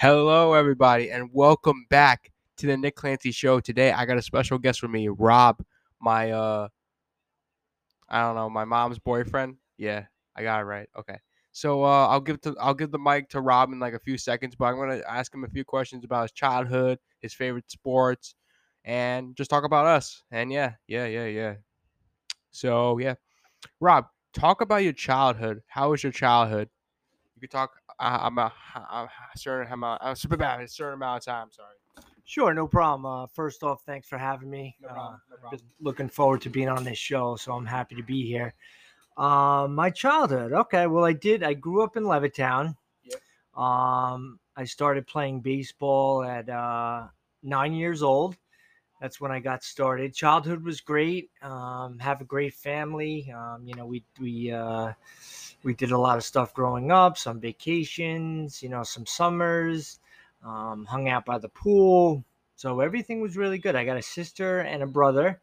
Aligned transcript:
Hello, 0.00 0.54
everybody, 0.54 1.10
and 1.10 1.28
welcome 1.30 1.84
back 1.90 2.32
to 2.56 2.66
the 2.66 2.74
Nick 2.74 2.96
Clancy 2.96 3.32
Show. 3.32 3.60
Today, 3.60 3.92
I 3.92 4.06
got 4.06 4.16
a 4.16 4.22
special 4.22 4.56
guest 4.58 4.80
with 4.80 4.90
me, 4.90 5.08
Rob, 5.08 5.62
my 6.00 6.30
uh, 6.30 6.68
I 8.08 8.22
don't 8.22 8.34
know, 8.34 8.48
my 8.50 8.64
mom's 8.64 8.98
boyfriend. 8.98 9.56
Yeah, 9.76 10.06
I 10.34 10.42
got 10.42 10.60
it 10.60 10.64
right. 10.64 10.88
Okay, 10.98 11.18
so 11.52 11.84
uh, 11.84 12.06
I'll 12.08 12.20
give 12.20 12.40
to 12.42 12.56
I'll 12.58 12.72
give 12.72 12.90
the 12.90 12.98
mic 12.98 13.28
to 13.30 13.42
Rob 13.42 13.72
in 13.72 13.78
like 13.78 13.92
a 13.92 13.98
few 13.98 14.16
seconds, 14.16 14.56
but 14.56 14.64
I'm 14.66 14.76
gonna 14.76 15.02
ask 15.06 15.34
him 15.34 15.44
a 15.44 15.48
few 15.48 15.64
questions 15.64 16.02
about 16.04 16.22
his 16.22 16.32
childhood, 16.32 16.98
his 17.20 17.34
favorite 17.34 17.70
sports, 17.70 18.34
and 18.84 19.36
just 19.36 19.50
talk 19.50 19.64
about 19.64 19.84
us. 19.86 20.22
And 20.30 20.50
yeah, 20.50 20.72
yeah, 20.88 21.04
yeah, 21.06 21.26
yeah. 21.26 21.54
So 22.52 22.98
yeah, 22.98 23.14
Rob, 23.80 24.06
talk 24.34 24.60
about 24.62 24.84
your 24.84 24.92
childhood. 24.94 25.62
How 25.68 25.90
was 25.90 26.02
your 26.02 26.12
childhood? 26.12 26.70
You 27.40 27.48
could 27.48 27.52
talk 27.52 27.80
uh, 27.98 28.18
about 28.22 28.52
a 28.74 29.08
certain 29.34 29.72
amount, 29.72 30.02
a 30.04 30.14
certain 30.14 30.92
amount 30.92 31.22
of 31.22 31.24
time. 31.24 31.48
Sorry. 31.50 32.04
Sure, 32.26 32.52
no 32.52 32.66
problem. 32.66 33.06
Uh, 33.06 33.26
first 33.28 33.62
off, 33.62 33.82
thanks 33.86 34.06
for 34.06 34.18
having 34.18 34.50
me. 34.50 34.76
No 34.82 34.88
Uh, 34.88 34.92
problem, 34.92 35.20
no 35.30 35.36
problem. 35.38 35.60
looking 35.80 36.08
forward 36.10 36.42
to 36.42 36.50
being 36.50 36.68
on 36.68 36.84
this 36.84 36.98
show, 36.98 37.36
so 37.36 37.54
I'm 37.54 37.64
happy 37.64 37.94
to 37.94 38.02
be 38.02 38.26
here. 38.26 38.52
Um, 39.16 39.74
my 39.74 39.88
childhood. 39.88 40.52
Okay, 40.52 40.86
well, 40.86 41.04
I 41.04 41.14
did. 41.14 41.42
I 41.42 41.54
grew 41.54 41.82
up 41.82 41.96
in 41.96 42.02
Levittown. 42.04 42.76
Yeah. 43.04 43.16
Um, 43.54 44.38
I 44.54 44.64
started 44.64 45.06
playing 45.06 45.40
baseball 45.40 46.22
at 46.22 46.46
uh, 46.50 47.08
nine 47.42 47.72
years 47.72 48.02
old. 48.02 48.36
That's 49.00 49.18
when 49.18 49.32
I 49.32 49.40
got 49.40 49.64
started. 49.64 50.12
Childhood 50.12 50.62
was 50.62 50.82
great. 50.82 51.30
Um, 51.40 51.98
have 52.00 52.20
a 52.20 52.24
great 52.24 52.52
family. 52.52 53.32
Um, 53.34 53.62
you 53.66 53.74
know, 53.74 53.86
we 53.86 54.04
we 54.20 54.50
uh, 54.52 54.92
we 55.62 55.74
did 55.74 55.90
a 55.90 55.98
lot 55.98 56.16
of 56.16 56.24
stuff 56.24 56.54
growing 56.54 56.90
up. 56.90 57.18
Some 57.18 57.40
vacations. 57.40 58.62
You 58.62 58.68
know, 58.68 58.82
some 58.82 59.06
summers. 59.06 60.00
Um, 60.44 60.86
hung 60.86 61.08
out 61.08 61.24
by 61.26 61.38
the 61.38 61.48
pool. 61.48 62.24
So 62.56 62.80
everything 62.80 63.20
was 63.20 63.36
really 63.36 63.58
good. 63.58 63.74
I 63.74 63.84
got 63.84 63.96
a 63.96 64.02
sister 64.02 64.60
and 64.60 64.82
a 64.82 64.86
brother, 64.86 65.40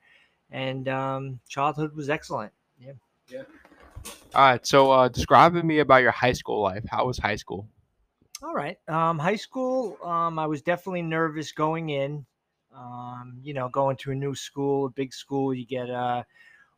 and 0.52 0.88
um, 0.88 1.40
childhood 1.48 1.96
was 1.96 2.10
excellent. 2.10 2.52
Yeah. 2.80 2.92
Yeah. 3.28 3.44
All 4.36 4.44
right. 4.44 4.66
So, 4.66 4.92
uh, 4.92 5.08
describe 5.08 5.54
to 5.54 5.64
me 5.64 5.80
about 5.80 6.04
your 6.04 6.12
high 6.12 6.34
school 6.34 6.62
life. 6.62 6.84
How 6.90 7.08
was 7.08 7.18
high 7.18 7.36
school? 7.36 7.68
All 8.44 8.54
right. 8.54 8.78
Um, 8.88 9.18
high 9.18 9.36
school, 9.36 9.98
um, 10.04 10.38
I 10.38 10.46
was 10.46 10.62
definitely 10.62 11.02
nervous 11.02 11.52
going 11.52 11.90
in. 11.90 12.26
Um, 12.76 13.40
you 13.42 13.56
know, 13.56 13.68
going 13.70 13.98
to 13.98 14.12
a 14.12 14.16
new 14.16 14.36
school, 14.36 14.86
a 14.86 14.90
big 14.92 15.12
school, 15.12 15.56
you 15.56 15.66
get 15.66 15.90
uh, 15.90 16.22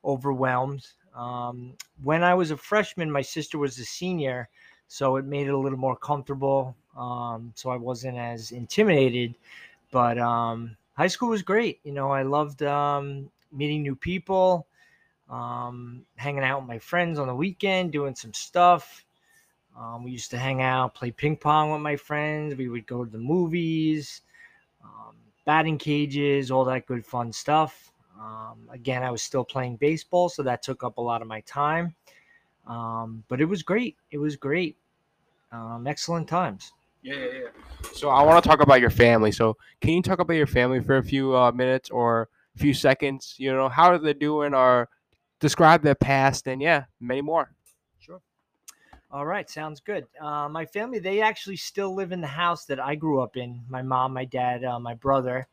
overwhelmed. 0.05 0.87
Um, 1.15 1.73
when 2.03 2.23
I 2.23 2.33
was 2.33 2.51
a 2.51 2.57
freshman, 2.57 3.11
my 3.11 3.21
sister 3.21 3.57
was 3.57 3.77
a 3.79 3.85
senior, 3.85 4.49
so 4.87 5.17
it 5.17 5.25
made 5.25 5.47
it 5.47 5.53
a 5.53 5.57
little 5.57 5.77
more 5.77 5.95
comfortable. 5.95 6.75
Um, 6.97 7.51
so 7.55 7.69
I 7.69 7.77
wasn't 7.77 8.17
as 8.17 8.51
intimidated. 8.51 9.35
But 9.91 10.17
um, 10.17 10.75
high 10.95 11.07
school 11.07 11.29
was 11.29 11.41
great. 11.41 11.79
You 11.83 11.93
know, 11.93 12.11
I 12.11 12.23
loved 12.23 12.63
um, 12.63 13.29
meeting 13.51 13.81
new 13.81 13.95
people, 13.95 14.67
um, 15.29 16.05
hanging 16.15 16.43
out 16.43 16.61
with 16.61 16.67
my 16.67 16.79
friends 16.79 17.19
on 17.19 17.27
the 17.27 17.35
weekend, 17.35 17.91
doing 17.91 18.15
some 18.15 18.33
stuff. 18.33 19.05
Um, 19.77 20.03
we 20.03 20.11
used 20.11 20.31
to 20.31 20.37
hang 20.37 20.61
out, 20.61 20.95
play 20.95 21.11
ping 21.11 21.37
pong 21.37 21.71
with 21.71 21.81
my 21.81 21.95
friends. 21.95 22.55
We 22.55 22.69
would 22.69 22.85
go 22.85 23.05
to 23.05 23.09
the 23.09 23.17
movies, 23.17 24.21
batting 25.49 25.79
cages, 25.79 26.51
all 26.51 26.63
that 26.65 26.85
good 26.85 27.03
fun 27.03 27.33
stuff. 27.33 27.91
Um, 28.19 28.67
again, 28.71 29.03
I 29.03 29.11
was 29.11 29.21
still 29.21 29.43
playing 29.43 29.77
baseball, 29.77 30.29
so 30.29 30.43
that 30.43 30.61
took 30.61 30.83
up 30.83 30.97
a 30.97 31.01
lot 31.01 31.21
of 31.21 31.27
my 31.27 31.41
time. 31.41 31.95
Um, 32.67 33.23
but 33.27 33.39
it 33.39 33.45
was 33.45 33.63
great. 33.63 33.95
It 34.11 34.17
was 34.17 34.35
great. 34.35 34.77
Um, 35.51 35.87
excellent 35.87 36.27
times. 36.27 36.73
Yeah, 37.01 37.15
yeah, 37.15 37.25
yeah. 37.33 37.91
So, 37.93 38.09
I 38.09 38.21
want 38.23 38.43
to 38.43 38.47
talk 38.47 38.61
about 38.61 38.81
your 38.81 38.89
family. 38.89 39.31
So, 39.31 39.55
can 39.79 39.91
you 39.91 40.01
talk 40.01 40.19
about 40.19 40.33
your 40.33 40.47
family 40.47 40.81
for 40.81 40.97
a 40.97 41.03
few 41.03 41.35
uh, 41.35 41.51
minutes 41.51 41.89
or 41.89 42.29
a 42.55 42.59
few 42.59 42.73
seconds? 42.73 43.35
You 43.37 43.53
know, 43.53 43.69
how 43.69 43.89
are 43.89 43.97
they 43.97 44.13
doing? 44.13 44.53
Or 44.53 44.89
describe 45.39 45.81
their 45.81 45.95
past, 45.95 46.47
and 46.47 46.61
yeah, 46.61 46.83
many 46.99 47.21
more. 47.21 47.53
Sure. 47.99 48.21
All 49.11 49.25
right, 49.25 49.49
sounds 49.49 49.79
good. 49.79 50.05
Uh, 50.21 50.49
my 50.49 50.65
family, 50.65 50.99
they 50.99 51.21
actually 51.21 51.55
still 51.55 51.95
live 51.95 52.11
in 52.11 52.21
the 52.21 52.27
house 52.27 52.65
that 52.65 52.79
I 52.79 52.95
grew 52.95 53.21
up 53.21 53.37
in. 53.37 53.61
My 53.69 53.81
mom, 53.81 54.13
my 54.13 54.25
dad, 54.25 54.63
uh, 54.63 54.79
my 54.79 54.93
brother. 54.93 55.47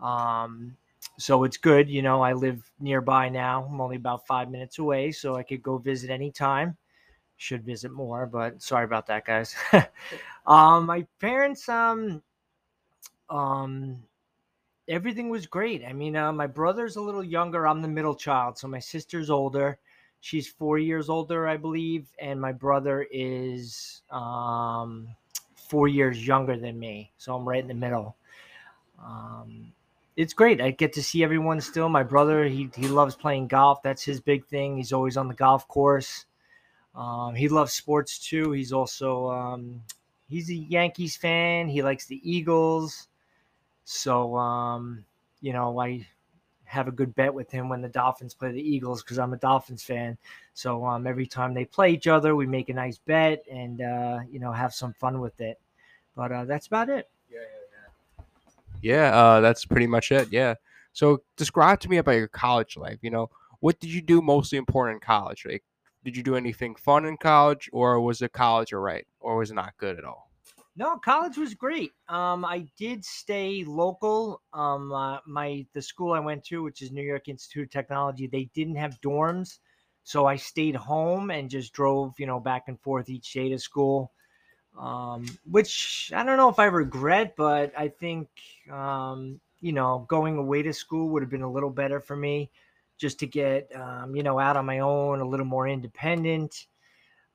Um, 0.00 0.76
so 1.18 1.44
it's 1.44 1.56
good. 1.56 1.88
You 1.88 2.02
know, 2.02 2.22
I 2.22 2.32
live 2.32 2.62
nearby 2.80 3.28
now. 3.28 3.64
I'm 3.64 3.80
only 3.80 3.96
about 3.96 4.26
five 4.26 4.50
minutes 4.50 4.78
away, 4.78 5.12
so 5.12 5.36
I 5.36 5.42
could 5.42 5.62
go 5.62 5.78
visit 5.78 6.10
anytime. 6.10 6.76
Should 7.36 7.64
visit 7.64 7.90
more, 7.90 8.26
but 8.26 8.62
sorry 8.62 8.84
about 8.84 9.06
that, 9.08 9.24
guys. 9.24 9.54
um, 10.46 10.86
my 10.86 11.06
parents, 11.20 11.68
um, 11.68 12.22
um, 13.28 14.02
everything 14.88 15.28
was 15.28 15.46
great. 15.46 15.84
I 15.84 15.92
mean, 15.92 16.16
uh, 16.16 16.32
my 16.32 16.46
brother's 16.46 16.96
a 16.96 17.02
little 17.02 17.24
younger. 17.24 17.66
I'm 17.66 17.82
the 17.82 17.88
middle 17.88 18.14
child, 18.14 18.58
so 18.58 18.68
my 18.68 18.78
sister's 18.78 19.30
older. 19.30 19.78
She's 20.20 20.48
four 20.48 20.78
years 20.78 21.08
older, 21.10 21.46
I 21.46 21.56
believe, 21.56 22.06
and 22.18 22.40
my 22.40 22.52
brother 22.52 23.06
is 23.10 24.02
um, 24.10 25.08
four 25.54 25.86
years 25.88 26.26
younger 26.26 26.56
than 26.56 26.78
me. 26.78 27.12
So 27.18 27.34
I'm 27.34 27.46
right 27.46 27.60
in 27.60 27.68
the 27.68 27.74
middle. 27.74 28.16
Um, 29.04 29.72
it's 30.16 30.32
great. 30.32 30.60
I 30.60 30.70
get 30.70 30.92
to 30.94 31.02
see 31.02 31.24
everyone 31.24 31.60
still. 31.60 31.88
My 31.88 32.02
brother, 32.02 32.44
he 32.44 32.70
he 32.76 32.88
loves 32.88 33.16
playing 33.16 33.48
golf. 33.48 33.82
That's 33.82 34.02
his 34.02 34.20
big 34.20 34.46
thing. 34.46 34.76
He's 34.76 34.92
always 34.92 35.16
on 35.16 35.28
the 35.28 35.34
golf 35.34 35.66
course. 35.68 36.26
Um, 36.94 37.34
he 37.34 37.48
loves 37.48 37.72
sports 37.72 38.18
too. 38.18 38.52
He's 38.52 38.72
also 38.72 39.30
um, 39.30 39.82
he's 40.28 40.50
a 40.50 40.54
Yankees 40.54 41.16
fan. 41.16 41.68
He 41.68 41.82
likes 41.82 42.06
the 42.06 42.20
Eagles. 42.28 43.08
So 43.84 44.36
um, 44.36 45.04
you 45.40 45.52
know, 45.52 45.78
I 45.80 46.06
have 46.64 46.88
a 46.88 46.92
good 46.92 47.14
bet 47.14 47.34
with 47.34 47.50
him 47.50 47.68
when 47.68 47.82
the 47.82 47.88
Dolphins 47.88 48.34
play 48.34 48.52
the 48.52 48.60
Eagles 48.60 49.02
because 49.02 49.18
I'm 49.18 49.32
a 49.32 49.38
Dolphins 49.38 49.82
fan. 49.82 50.16
So 50.54 50.84
um, 50.86 51.06
every 51.06 51.26
time 51.26 51.54
they 51.54 51.64
play 51.64 51.90
each 51.92 52.06
other, 52.06 52.36
we 52.36 52.46
make 52.46 52.68
a 52.68 52.74
nice 52.74 52.98
bet 52.98 53.44
and 53.50 53.82
uh, 53.82 54.20
you 54.30 54.38
know 54.38 54.52
have 54.52 54.74
some 54.74 54.92
fun 54.94 55.20
with 55.20 55.40
it. 55.40 55.60
But 56.16 56.32
uh, 56.32 56.44
that's 56.44 56.68
about 56.68 56.88
it. 56.88 57.08
Yeah, 58.84 59.16
uh, 59.16 59.40
that's 59.40 59.64
pretty 59.64 59.86
much 59.86 60.12
it. 60.12 60.28
Yeah. 60.30 60.56
So, 60.92 61.22
describe 61.38 61.80
to 61.80 61.88
me 61.88 61.96
about 61.96 62.12
your 62.12 62.28
college 62.28 62.76
life. 62.76 62.98
You 63.00 63.10
know, 63.10 63.30
what 63.60 63.80
did 63.80 63.90
you 63.90 64.02
do 64.02 64.20
mostly 64.20 64.58
important 64.58 64.96
in 64.96 65.00
college? 65.00 65.46
Like, 65.46 65.64
did 66.04 66.16
you 66.16 66.22
do 66.22 66.36
anything 66.36 66.74
fun 66.74 67.06
in 67.06 67.16
college, 67.16 67.70
or 67.72 67.98
was 67.98 68.20
it 68.20 68.32
college 68.32 68.74
all 68.74 68.80
right, 68.80 69.06
or 69.20 69.38
was 69.38 69.50
it 69.50 69.54
not 69.54 69.72
good 69.78 69.98
at 69.98 70.04
all? 70.04 70.30
No, 70.76 70.98
college 70.98 71.38
was 71.38 71.54
great. 71.54 71.92
Um, 72.08 72.44
I 72.44 72.66
did 72.76 73.04
stay 73.06 73.64
local. 73.64 74.42
Um, 74.52 74.92
uh, 74.92 75.18
my 75.26 75.64
the 75.72 75.80
school 75.80 76.12
I 76.12 76.20
went 76.20 76.44
to, 76.44 76.62
which 76.62 76.82
is 76.82 76.92
New 76.92 77.02
York 77.02 77.28
Institute 77.28 77.64
of 77.64 77.70
Technology, 77.70 78.26
they 78.26 78.50
didn't 78.54 78.76
have 78.76 79.00
dorms, 79.00 79.60
so 80.02 80.26
I 80.26 80.36
stayed 80.36 80.76
home 80.76 81.30
and 81.30 81.48
just 81.48 81.72
drove, 81.72 82.12
you 82.18 82.26
know, 82.26 82.38
back 82.38 82.64
and 82.68 82.78
forth 82.80 83.08
each 83.08 83.32
day 83.32 83.48
to 83.48 83.58
school. 83.58 84.12
Um, 84.78 85.26
which 85.50 86.10
I 86.14 86.24
don't 86.24 86.36
know 86.36 86.48
if 86.48 86.58
I 86.58 86.64
regret, 86.64 87.34
but 87.36 87.72
I 87.78 87.88
think 87.88 88.28
um, 88.70 89.40
you 89.60 89.72
know 89.72 90.04
going 90.08 90.36
away 90.36 90.62
to 90.62 90.72
school 90.72 91.10
would 91.10 91.22
have 91.22 91.30
been 91.30 91.42
a 91.42 91.50
little 91.50 91.70
better 91.70 92.00
for 92.00 92.16
me, 92.16 92.50
just 92.98 93.20
to 93.20 93.26
get 93.26 93.70
um, 93.76 94.16
you 94.16 94.22
know 94.22 94.38
out 94.38 94.56
on 94.56 94.66
my 94.66 94.80
own, 94.80 95.20
a 95.20 95.24
little 95.24 95.46
more 95.46 95.68
independent. 95.68 96.66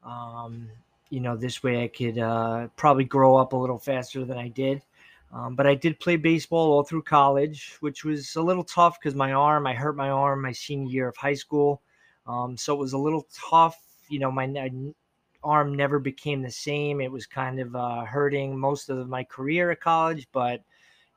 Um, 0.04 0.70
you 1.10 1.20
know, 1.20 1.36
this 1.36 1.64
way 1.64 1.84
I 1.84 1.88
could 1.88 2.20
uh, 2.20 2.68
probably 2.76 3.04
grow 3.04 3.36
up 3.36 3.54
a 3.54 3.58
little 3.58 3.80
faster 3.80 4.26
than 4.26 4.38
I 4.38 4.48
did. 4.50 4.82
Um, 5.32 5.56
but 5.56 5.68
I 5.68 5.76
did 5.76 6.00
play 6.00 6.16
baseball 6.16 6.72
all 6.72 6.84
through 6.84 7.04
college, 7.04 7.78
which 7.82 8.04
was 8.04 8.36
a 8.36 8.42
little 8.42 8.64
tough 8.64 9.00
because 9.00 9.16
my 9.16 9.34
arm, 9.34 9.68
I 9.68 9.74
hurt 9.74 9.96
my 9.96 10.10
arm 10.10 10.42
my 10.42 10.52
senior 10.52 10.92
year 10.92 11.08
of 11.10 11.18
high 11.18 11.36
school. 11.36 11.82
Um, 12.26 12.58
so 12.58 12.74
it 12.74 12.80
was 12.80 12.94
a 12.94 12.98
little 12.98 13.28
tough. 13.50 13.78
You 14.10 14.20
know, 14.20 14.32
my 14.32 14.48
arm 15.44 15.76
never 15.76 16.00
became 16.00 16.42
the 16.42 16.52
same. 16.52 17.02
It 17.02 17.12
was 17.12 17.26
kind 17.26 17.60
of 17.60 17.76
uh, 17.76 18.06
hurting 18.06 18.58
most 18.58 18.90
of 18.90 19.08
my 19.08 19.24
career 19.24 19.72
at 19.72 19.82
college, 19.82 20.28
but, 20.32 20.62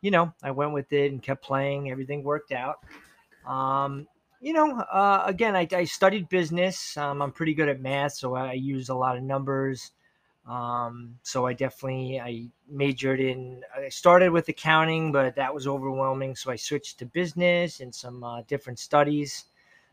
you 0.00 0.10
know, 0.10 0.32
I 0.42 0.50
went 0.50 0.72
with 0.72 0.92
it 0.92 1.12
and 1.12 1.22
kept 1.22 1.44
playing. 1.44 1.90
Everything 1.90 2.22
worked 2.22 2.52
out. 2.52 2.80
Um, 3.46 4.06
you 4.40 4.52
know, 4.52 4.80
uh, 4.80 5.22
again, 5.26 5.54
I, 5.54 5.68
I 5.72 5.84
studied 5.84 6.28
business. 6.28 6.96
Um, 6.96 7.22
I'm 7.22 7.32
pretty 7.32 7.54
good 7.54 7.68
at 7.68 7.80
math, 7.80 8.14
so 8.14 8.34
I 8.34 8.54
use 8.54 8.88
a 8.88 8.94
lot 8.94 9.16
of 9.16 9.22
numbers. 9.22 9.92
Um, 10.48 11.18
so 11.22 11.46
I 11.46 11.52
definitely 11.52 12.20
I 12.20 12.46
majored 12.68 13.20
in. 13.20 13.62
I 13.76 13.88
started 13.88 14.30
with 14.30 14.48
accounting, 14.48 15.12
but 15.12 15.36
that 15.36 15.54
was 15.54 15.68
overwhelming, 15.68 16.34
so 16.34 16.50
I 16.50 16.56
switched 16.56 16.98
to 16.98 17.06
business 17.06 17.78
and 17.78 17.94
some 17.94 18.24
uh, 18.24 18.42
different 18.48 18.80
studies. 18.80 19.44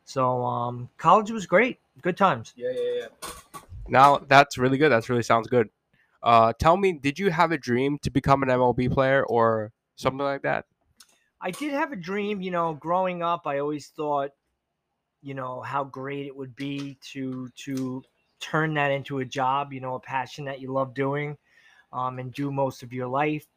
So 0.06 0.44
um, 0.44 0.90
college 0.98 1.30
was 1.30 1.46
great, 1.46 1.80
good 2.02 2.18
times. 2.18 2.54
Yeah, 2.56 2.72
yeah, 2.74 3.08
yeah. 3.24 3.30
Now 3.90 4.18
that's 4.20 4.58
really 4.58 4.78
good. 4.78 4.90
That's 4.90 5.10
really 5.10 5.24
sounds 5.24 5.48
good. 5.48 5.70
Uh, 6.22 6.54
tell 6.60 6.78
me, 6.78 6.94
did 6.94 7.20
you 7.20 7.32
have 7.32 7.52
a 7.52 7.58
dream 7.58 7.98
to 8.00 8.12
become 8.12 8.44
an 8.44 8.50
MLB 8.50 8.90
player 8.90 9.24
or 9.26 9.74
something 9.96 10.20
like 10.26 10.44
that? 10.44 10.66
I 11.42 11.52
did 11.52 11.74
have 11.74 11.92
a 11.92 11.96
dream, 11.96 12.42
you 12.42 12.52
know, 12.52 12.74
growing 12.74 13.22
up, 13.24 13.46
I 13.48 13.60
always 13.60 13.90
thought, 13.90 14.32
you 15.22 15.34
know, 15.36 15.62
how 15.62 15.84
great 15.86 16.28
it 16.28 16.36
would 16.36 16.56
be 16.56 16.98
to 17.14 17.50
to 17.66 18.04
turn 18.40 18.76
that 18.76 18.92
into 18.92 19.20
a 19.20 19.26
job, 19.26 19.74
you 19.74 19.82
know, 19.82 19.96
a 19.96 20.00
passion 20.02 20.46
that 20.46 20.62
you 20.62 20.72
love 20.74 20.94
doing. 20.96 21.38
um, 21.94 22.20
and 22.20 22.34
do 22.34 22.52
most 22.52 22.84
of 22.84 22.94
your 22.94 23.08
life. 23.08 23.48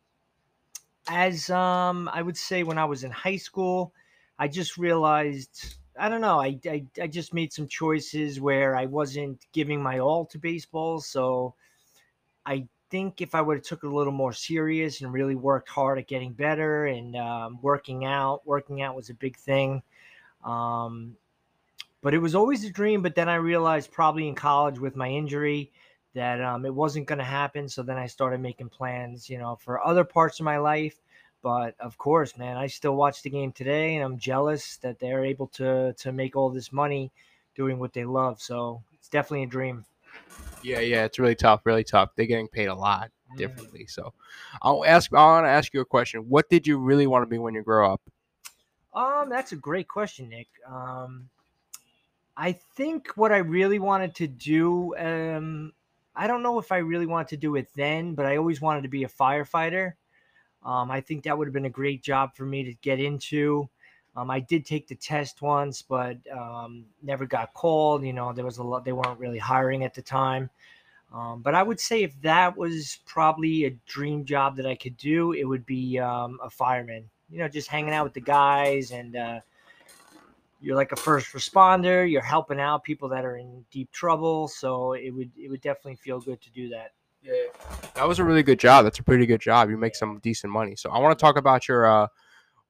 As 1.09 1.51
um, 1.51 2.09
I 2.13 2.23
would 2.23 2.37
say, 2.37 2.63
when 2.63 2.79
I 2.79 2.85
was 2.85 3.03
in 3.05 3.11
high 3.11 3.37
school, 3.37 3.93
I 4.39 4.49
just 4.49 4.77
realized 4.79 5.77
I 5.99 6.09
don't 6.09 6.21
know. 6.21 6.41
I, 6.41 6.59
I, 6.65 6.85
I 7.01 7.07
just 7.07 7.35
made 7.35 7.53
some 7.53 7.69
choices 7.69 8.41
where 8.41 8.75
I 8.75 8.87
wasn't 8.87 9.45
giving 9.53 9.83
my 9.83 9.99
all 9.99 10.25
to 10.27 10.39
baseball. 10.39 11.01
So 11.01 11.55
I 12.47 12.67
think 12.91 13.21
if 13.21 13.35
I 13.35 13.41
would 13.41 13.59
have 13.59 13.65
took 13.65 13.85
it 13.85 13.89
a 13.89 13.95
little 13.95 14.13
more 14.13 14.33
serious 14.33 15.01
and 15.01 15.13
really 15.13 15.35
worked 15.35 15.69
hard 15.69 15.99
at 15.99 16.07
getting 16.07 16.33
better 16.33 16.87
and 16.87 17.17
um, 17.17 17.59
working 17.63 18.05
out, 18.05 18.47
working 18.47 18.83
out 18.83 18.97
was 18.97 19.11
a 19.11 19.15
big 19.15 19.37
thing. 19.37 19.83
Um, 20.45 21.17
but 22.03 22.15
it 22.15 22.19
was 22.19 22.35
always 22.35 22.65
a 22.65 22.71
dream. 22.71 23.03
But 23.03 23.15
then 23.15 23.29
I 23.29 23.37
realized 23.37 23.93
probably 23.93 24.29
in 24.29 24.35
college 24.35 24.79
with 24.79 24.97
my 24.97 25.09
injury 25.09 25.71
that 26.15 26.43
um, 26.43 26.67
it 26.67 26.75
wasn't 26.75 27.07
going 27.07 27.19
to 27.19 27.25
happen. 27.25 27.69
So 27.69 27.83
then 27.83 27.97
I 27.97 28.07
started 28.07 28.41
making 28.41 28.71
plans, 28.71 29.29
you 29.31 29.39
know, 29.39 29.57
for 29.57 29.85
other 29.85 30.05
parts 30.05 30.41
of 30.41 30.45
my 30.45 30.59
life. 30.59 31.01
But 31.43 31.75
of 31.81 31.99
course, 31.99 32.37
man, 32.39 32.57
I 32.57 32.69
still 32.69 32.95
watch 32.95 33.23
the 33.23 33.31
game 33.31 33.53
today, 33.53 33.97
and 33.97 34.05
I'm 34.05 34.19
jealous 34.19 34.77
that 34.79 34.99
they're 35.01 35.25
able 35.25 35.49
to 35.49 35.93
to 35.95 36.13
make 36.13 36.37
all 36.37 36.51
this 36.51 36.73
money 36.73 37.11
doing 37.55 37.79
what 37.79 37.93
they 37.93 38.05
love. 38.05 38.41
So 38.41 38.83
it's 38.95 39.09
definitely 39.09 39.45
a 39.45 39.49
dream. 39.49 39.85
Yeah, 40.63 40.81
yeah, 40.81 41.05
it's 41.05 41.19
really 41.19 41.35
tough, 41.35 41.63
really 41.65 41.85
tough. 41.85 42.11
They're 42.15 42.27
getting 42.27 42.49
paid 42.49 42.67
a 42.67 42.75
lot 42.75 43.11
Mm. 43.33 43.37
differently. 43.39 43.87
So 43.87 44.15
I'll 44.63 44.85
ask. 44.85 45.13
I 45.13 45.25
want 45.25 45.47
to 45.47 45.51
ask 45.51 45.75
you 45.75 45.81
a 45.81 45.85
question. 45.85 46.29
What 46.29 46.49
did 46.49 46.67
you 46.67 46.79
really 46.79 47.07
want 47.07 47.23
to 47.23 47.27
be 47.27 47.39
when 47.39 47.55
you 47.55 47.63
grow 47.63 47.93
up? 47.93 48.01
Um, 48.95 49.29
that's 49.31 49.53
a 49.53 49.57
great 49.57 49.89
question, 49.89 50.29
Nick. 50.29 50.49
Um, 50.67 51.31
I 52.37 52.53
think 52.53 53.09
what 53.17 53.33
I 53.33 53.39
really 53.39 53.79
wanted 53.79 54.15
to 54.17 54.27
do, 54.27 54.97
um, 54.97 55.73
I 56.15 56.27
don't 56.27 56.43
know 56.43 56.59
if 56.59 56.73
I 56.73 56.79
really 56.79 57.07
wanted 57.07 57.29
to 57.29 57.37
do 57.37 57.57
it 57.57 57.69
then, 57.75 58.15
but 58.15 58.27
I 58.27 58.37
always 58.37 58.61
wanted 58.61 58.83
to 58.83 58.89
be 58.89 59.05
a 59.05 59.09
firefighter. 59.09 59.95
Um, 60.65 60.91
I 60.91 61.01
think 61.01 61.25
that 61.25 61.37
would 61.37 61.47
have 61.47 61.55
been 61.55 61.65
a 61.65 61.71
great 61.71 62.03
job 62.03 62.37
for 62.37 62.45
me 62.45 62.63
to 62.65 62.75
get 62.75 63.01
into. 63.01 63.69
Um, 64.15 64.31
I 64.31 64.41
did 64.41 64.67
take 64.67 64.87
the 64.87 64.95
test 64.95 65.43
once, 65.43 65.83
but 65.83 66.19
um, 66.31 66.85
never 67.03 67.27
got 67.27 67.55
called. 67.55 68.05
You 68.05 68.13
know, 68.13 68.33
there 68.33 68.45
was 68.45 68.59
a 68.59 68.63
lot; 68.63 68.85
they 68.85 68.93
weren't 68.93 69.19
really 69.19 69.39
hiring 69.39 69.85
at 69.85 69.95
the 69.95 70.03
time. 70.03 70.51
Um, 71.13 71.43
but 71.43 71.55
I 71.55 71.63
would 71.63 71.81
say 71.81 72.03
if 72.03 72.19
that 72.23 72.57
was 72.57 72.99
probably 73.07 73.65
a 73.65 73.71
dream 73.87 74.25
job 74.25 74.57
that 74.57 74.67
I 74.67 74.75
could 74.75 74.97
do, 74.97 75.33
it 75.33 75.45
would 75.45 75.67
be 75.67 75.99
um, 75.99 76.39
a 76.43 76.49
fireman. 76.49 77.09
You 77.31 77.39
know, 77.39 77.49
just 77.49 77.69
hanging 77.69 77.93
out 77.93 78.05
with 78.05 78.15
the 78.15 78.21
guys, 78.21 78.93
and 78.93 79.17
uh, 79.17 79.41
you're 80.61 80.77
like 80.77 80.93
a 80.93 80.97
first 80.97 81.33
responder. 81.33 82.11
You're 82.11 82.23
helping 82.23 82.61
out 82.61 82.85
people 82.85 83.09
that 83.11 83.25
are 83.25 83.37
in 83.37 83.65
deep 83.71 83.91
trouble. 83.93 84.49
So 84.49 84.93
it 84.93 85.11
would 85.11 85.31
it 85.37 85.51
would 85.51 85.61
definitely 85.61 85.97
feel 85.97 86.21
good 86.21 86.41
to 86.43 86.51
do 86.51 86.69
that. 86.71 86.93
Yeah, 87.23 87.33
that 87.95 88.09
was 88.09 88.19
a 88.19 88.25
really 88.25 88.43
good 88.43 88.59
job. 88.59 88.85
That's 88.85 88.99
a 88.99 89.03
pretty 89.05 89.27
good 89.27 89.41
job. 89.41 89.71
You 89.71 89.77
make 89.77 89.95
some 89.95 90.19
decent 90.21 90.53
money. 90.53 90.75
So 90.77 90.91
I 90.91 90.99
want 90.99 91.17
to 91.19 91.23
talk 91.23 91.37
about 91.37 91.69
your. 91.69 91.87
uh 91.87 92.09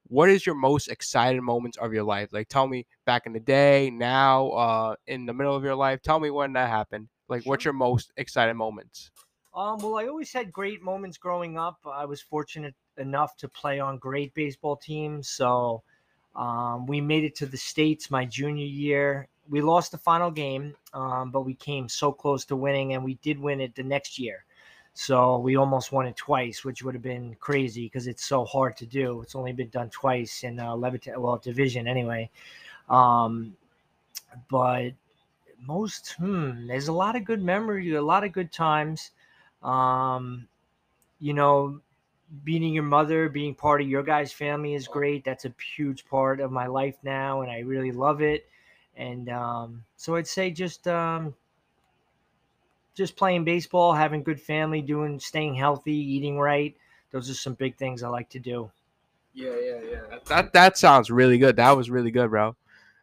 What 0.08 0.28
is 0.28 0.44
your 0.44 0.54
most 0.54 0.88
exciting 0.88 1.42
moments 1.42 1.78
of 1.78 1.92
your 1.94 2.04
life? 2.04 2.30
Like, 2.32 2.48
tell 2.48 2.66
me 2.68 2.86
back 3.06 3.24
in 3.26 3.32
the 3.32 3.40
day, 3.40 3.90
now, 3.90 4.50
uh, 4.50 4.94
in 5.06 5.26
the 5.26 5.32
middle 5.32 5.56
of 5.56 5.64
your 5.64 5.74
life. 5.74 6.02
Tell 6.02 6.20
me 6.20 6.30
when 6.30 6.52
that 6.52 6.68
happened. 6.68 7.08
Like, 7.28 7.46
what's 7.46 7.64
your 7.64 7.74
most 7.74 8.12
exciting 8.18 8.56
moments? 8.56 9.10
Um, 9.54 9.78
well, 9.78 9.96
I 9.98 10.06
always 10.06 10.32
had 10.32 10.52
great 10.52 10.82
moments 10.82 11.18
growing 11.18 11.56
up. 11.58 11.78
I 11.86 12.04
was 12.04 12.20
fortunate 12.20 12.74
enough 12.98 13.36
to 13.38 13.48
play 13.48 13.80
on 13.80 13.98
great 13.98 14.34
baseball 14.34 14.76
teams. 14.76 15.30
So 15.30 15.82
um, 16.36 16.86
we 16.86 17.00
made 17.00 17.24
it 17.24 17.34
to 17.36 17.46
the 17.46 17.56
States 17.56 18.10
my 18.10 18.24
junior 18.26 18.66
year. 18.66 19.28
We 19.52 19.60
lost 19.60 19.92
the 19.92 19.98
final 19.98 20.32
game, 20.32 20.74
um, 20.94 21.30
but 21.30 21.42
we 21.42 21.54
came 21.54 21.88
so 21.88 22.10
close 22.10 22.44
to 22.46 22.56
winning, 22.56 22.94
and 22.94 23.04
we 23.04 23.14
did 23.22 23.38
win 23.38 23.60
it 23.60 23.76
the 23.76 23.84
next 23.84 24.18
year. 24.18 24.44
So 24.94 25.38
we 25.38 25.56
almost 25.56 25.92
won 25.92 26.06
it 26.06 26.16
twice, 26.16 26.64
which 26.64 26.82
would 26.82 26.94
have 26.94 27.02
been 27.02 27.36
crazy 27.38 27.86
because 27.86 28.08
it's 28.08 28.24
so 28.24 28.44
hard 28.44 28.76
to 28.78 28.86
do. 28.86 29.22
It's 29.22 29.36
only 29.36 29.52
been 29.52 29.68
done 29.68 29.90
twice 29.90 30.42
in 30.42 30.58
uh, 30.58 30.72
Levittown, 30.72 31.18
well, 31.18 31.36
division 31.38 31.86
anyway. 31.86 32.30
Um, 32.90 33.56
but 34.50 34.92
most, 35.66 36.14
hmm, 36.14 36.66
there's 36.66 36.88
a 36.88 36.92
lot 36.92 37.16
of 37.16 37.24
good 37.24 37.42
memory, 37.42 37.94
a 37.94 38.02
lot 38.02 38.24
of 38.24 38.32
good 38.32 38.52
times 38.52 39.12
um, 39.62 40.48
you 41.20 41.34
know, 41.34 41.80
meeting 42.44 42.74
your 42.74 42.82
mother, 42.82 43.28
being 43.28 43.54
part 43.54 43.80
of 43.80 43.88
your 43.88 44.02
guys' 44.02 44.32
family 44.32 44.74
is 44.74 44.88
great. 44.88 45.24
That's 45.24 45.44
a 45.44 45.54
huge 45.76 46.04
part 46.06 46.40
of 46.40 46.50
my 46.50 46.66
life 46.66 46.96
now, 47.02 47.42
and 47.42 47.50
I 47.50 47.60
really 47.60 47.92
love 47.92 48.22
it. 48.22 48.46
And 48.96 49.28
um, 49.28 49.84
so 49.96 50.16
I'd 50.16 50.26
say 50.26 50.50
just 50.50 50.86
um, 50.86 51.34
just 52.94 53.16
playing 53.16 53.44
baseball, 53.44 53.92
having 53.92 54.22
good 54.22 54.40
family, 54.40 54.82
doing, 54.82 55.18
staying 55.18 55.54
healthy, 55.54 55.94
eating 55.96 56.38
right. 56.38 56.76
Those 57.10 57.30
are 57.30 57.34
some 57.34 57.54
big 57.54 57.76
things 57.76 58.02
I 58.02 58.08
like 58.08 58.28
to 58.30 58.38
do. 58.38 58.70
Yeah, 59.34 59.54
yeah, 59.62 59.80
yeah. 59.90 60.18
That 60.26 60.52
that 60.52 60.78
sounds 60.78 61.10
really 61.10 61.38
good. 61.38 61.56
That 61.56 61.72
was 61.72 61.90
really 61.90 62.10
good, 62.10 62.30
bro. 62.30 62.54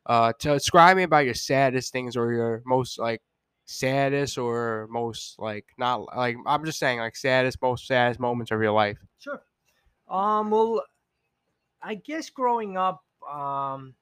Uh, 0.06 0.34
to 0.40 0.54
describe 0.54 0.98
me 0.98 1.04
about 1.04 1.26
your 1.26 1.34
saddest 1.34 1.92
things 1.92 2.16
or 2.16 2.32
your 2.32 2.64
most 2.66 3.00
like 3.00 3.22
saddest 3.66 4.40
or 4.40 4.88
most 4.90 5.38
like 5.38 5.66
not 5.78 6.16
like 6.18 6.36
I'm 6.46 6.66
just 6.66 6.80
saying 6.80 7.00
like 7.00 7.16
saddest, 7.16 7.62
most 7.62 7.88
saddest 7.88 8.20
moments 8.20 8.52
of 8.52 8.62
your 8.62 8.72
life. 8.72 8.98
Sure. 9.20 9.42
Um, 10.08 10.50
well, 10.50 10.84
I 11.82 11.96
guess 11.96 12.30
growing 12.30 12.78
up, 12.78 13.04
um, 13.30 13.94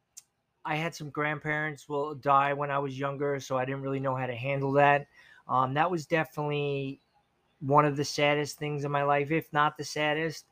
I 0.67 0.75
had 0.75 0.93
some 0.93 1.09
grandparents 1.09 1.87
will 1.87 2.13
die 2.13 2.51
when 2.53 2.69
I 2.69 2.77
was 2.79 2.99
younger, 2.99 3.39
so 3.39 3.57
I 3.57 3.63
didn't 3.63 3.81
really 3.81 4.01
know 4.01 4.15
how 4.15 4.27
to 4.27 4.35
handle 4.35 4.73
that. 4.73 5.07
Um, 5.47 5.73
that 5.75 5.89
was 5.89 6.05
definitely 6.05 6.99
one 7.61 7.85
of 7.85 7.95
the 7.95 8.03
saddest 8.03 8.59
things 8.59 8.83
in 8.83 8.91
my 8.91 9.03
life, 9.03 9.31
if 9.31 9.51
not 9.53 9.77
the 9.77 9.85
saddest. 9.85 10.45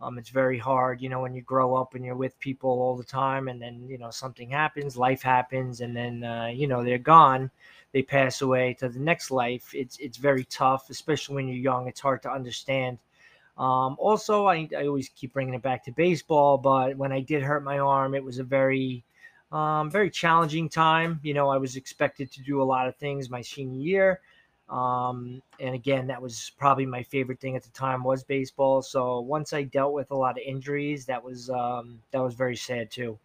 Um, 0.00 0.18
it's 0.18 0.30
very 0.30 0.58
hard, 0.58 1.00
you 1.00 1.08
know, 1.08 1.20
when 1.20 1.34
you 1.34 1.42
grow 1.42 1.76
up 1.76 1.94
and 1.94 2.04
you're 2.04 2.16
with 2.16 2.38
people 2.40 2.70
all 2.70 2.96
the 2.96 3.04
time, 3.04 3.48
and 3.48 3.62
then 3.62 3.86
you 3.86 3.98
know 3.98 4.10
something 4.10 4.50
happens, 4.50 4.96
life 4.96 5.22
happens, 5.22 5.82
and 5.82 5.94
then 5.94 6.24
uh, 6.24 6.46
you 6.46 6.66
know 6.66 6.82
they're 6.82 6.98
gone, 6.98 7.50
they 7.92 8.02
pass 8.02 8.40
away 8.40 8.74
to 8.80 8.88
the 8.88 8.98
next 8.98 9.30
life. 9.30 9.72
It's 9.74 9.98
it's 9.98 10.16
very 10.16 10.44
tough, 10.44 10.90
especially 10.90 11.36
when 11.36 11.48
you're 11.48 11.56
young. 11.58 11.86
It's 11.86 12.00
hard 12.00 12.22
to 12.22 12.32
understand. 12.32 12.98
Um, 13.58 13.96
also, 13.98 14.46
I, 14.46 14.68
I 14.76 14.86
always 14.86 15.10
keep 15.10 15.34
bringing 15.34 15.54
it 15.54 15.62
back 15.62 15.84
to 15.84 15.92
baseball, 15.92 16.56
but 16.56 16.96
when 16.96 17.12
I 17.12 17.20
did 17.20 17.42
hurt 17.42 17.62
my 17.62 17.78
arm, 17.78 18.14
it 18.14 18.24
was 18.24 18.38
a 18.38 18.44
very, 18.44 19.04
um, 19.52 19.90
very 19.90 20.10
challenging 20.10 20.68
time. 20.68 21.20
You 21.22 21.34
know, 21.34 21.48
I 21.48 21.56
was 21.56 21.76
expected 21.76 22.30
to 22.32 22.42
do 22.42 22.62
a 22.62 22.64
lot 22.64 22.86
of 22.88 22.96
things 22.96 23.30
my 23.30 23.42
senior 23.42 23.80
year. 23.80 24.20
Um, 24.68 25.42
and 25.58 25.74
again, 25.74 26.06
that 26.06 26.22
was 26.22 26.52
probably 26.56 26.86
my 26.86 27.02
favorite 27.02 27.40
thing 27.40 27.56
at 27.56 27.64
the 27.64 27.70
time 27.70 28.04
was 28.04 28.22
baseball. 28.22 28.82
So 28.82 29.20
once 29.20 29.52
I 29.52 29.64
dealt 29.64 29.92
with 29.92 30.12
a 30.12 30.16
lot 30.16 30.38
of 30.38 30.44
injuries, 30.46 31.06
that 31.06 31.22
was, 31.24 31.50
um, 31.50 32.00
that 32.12 32.22
was 32.22 32.34
very 32.34 32.56
sad 32.56 32.90
too. 32.90 33.18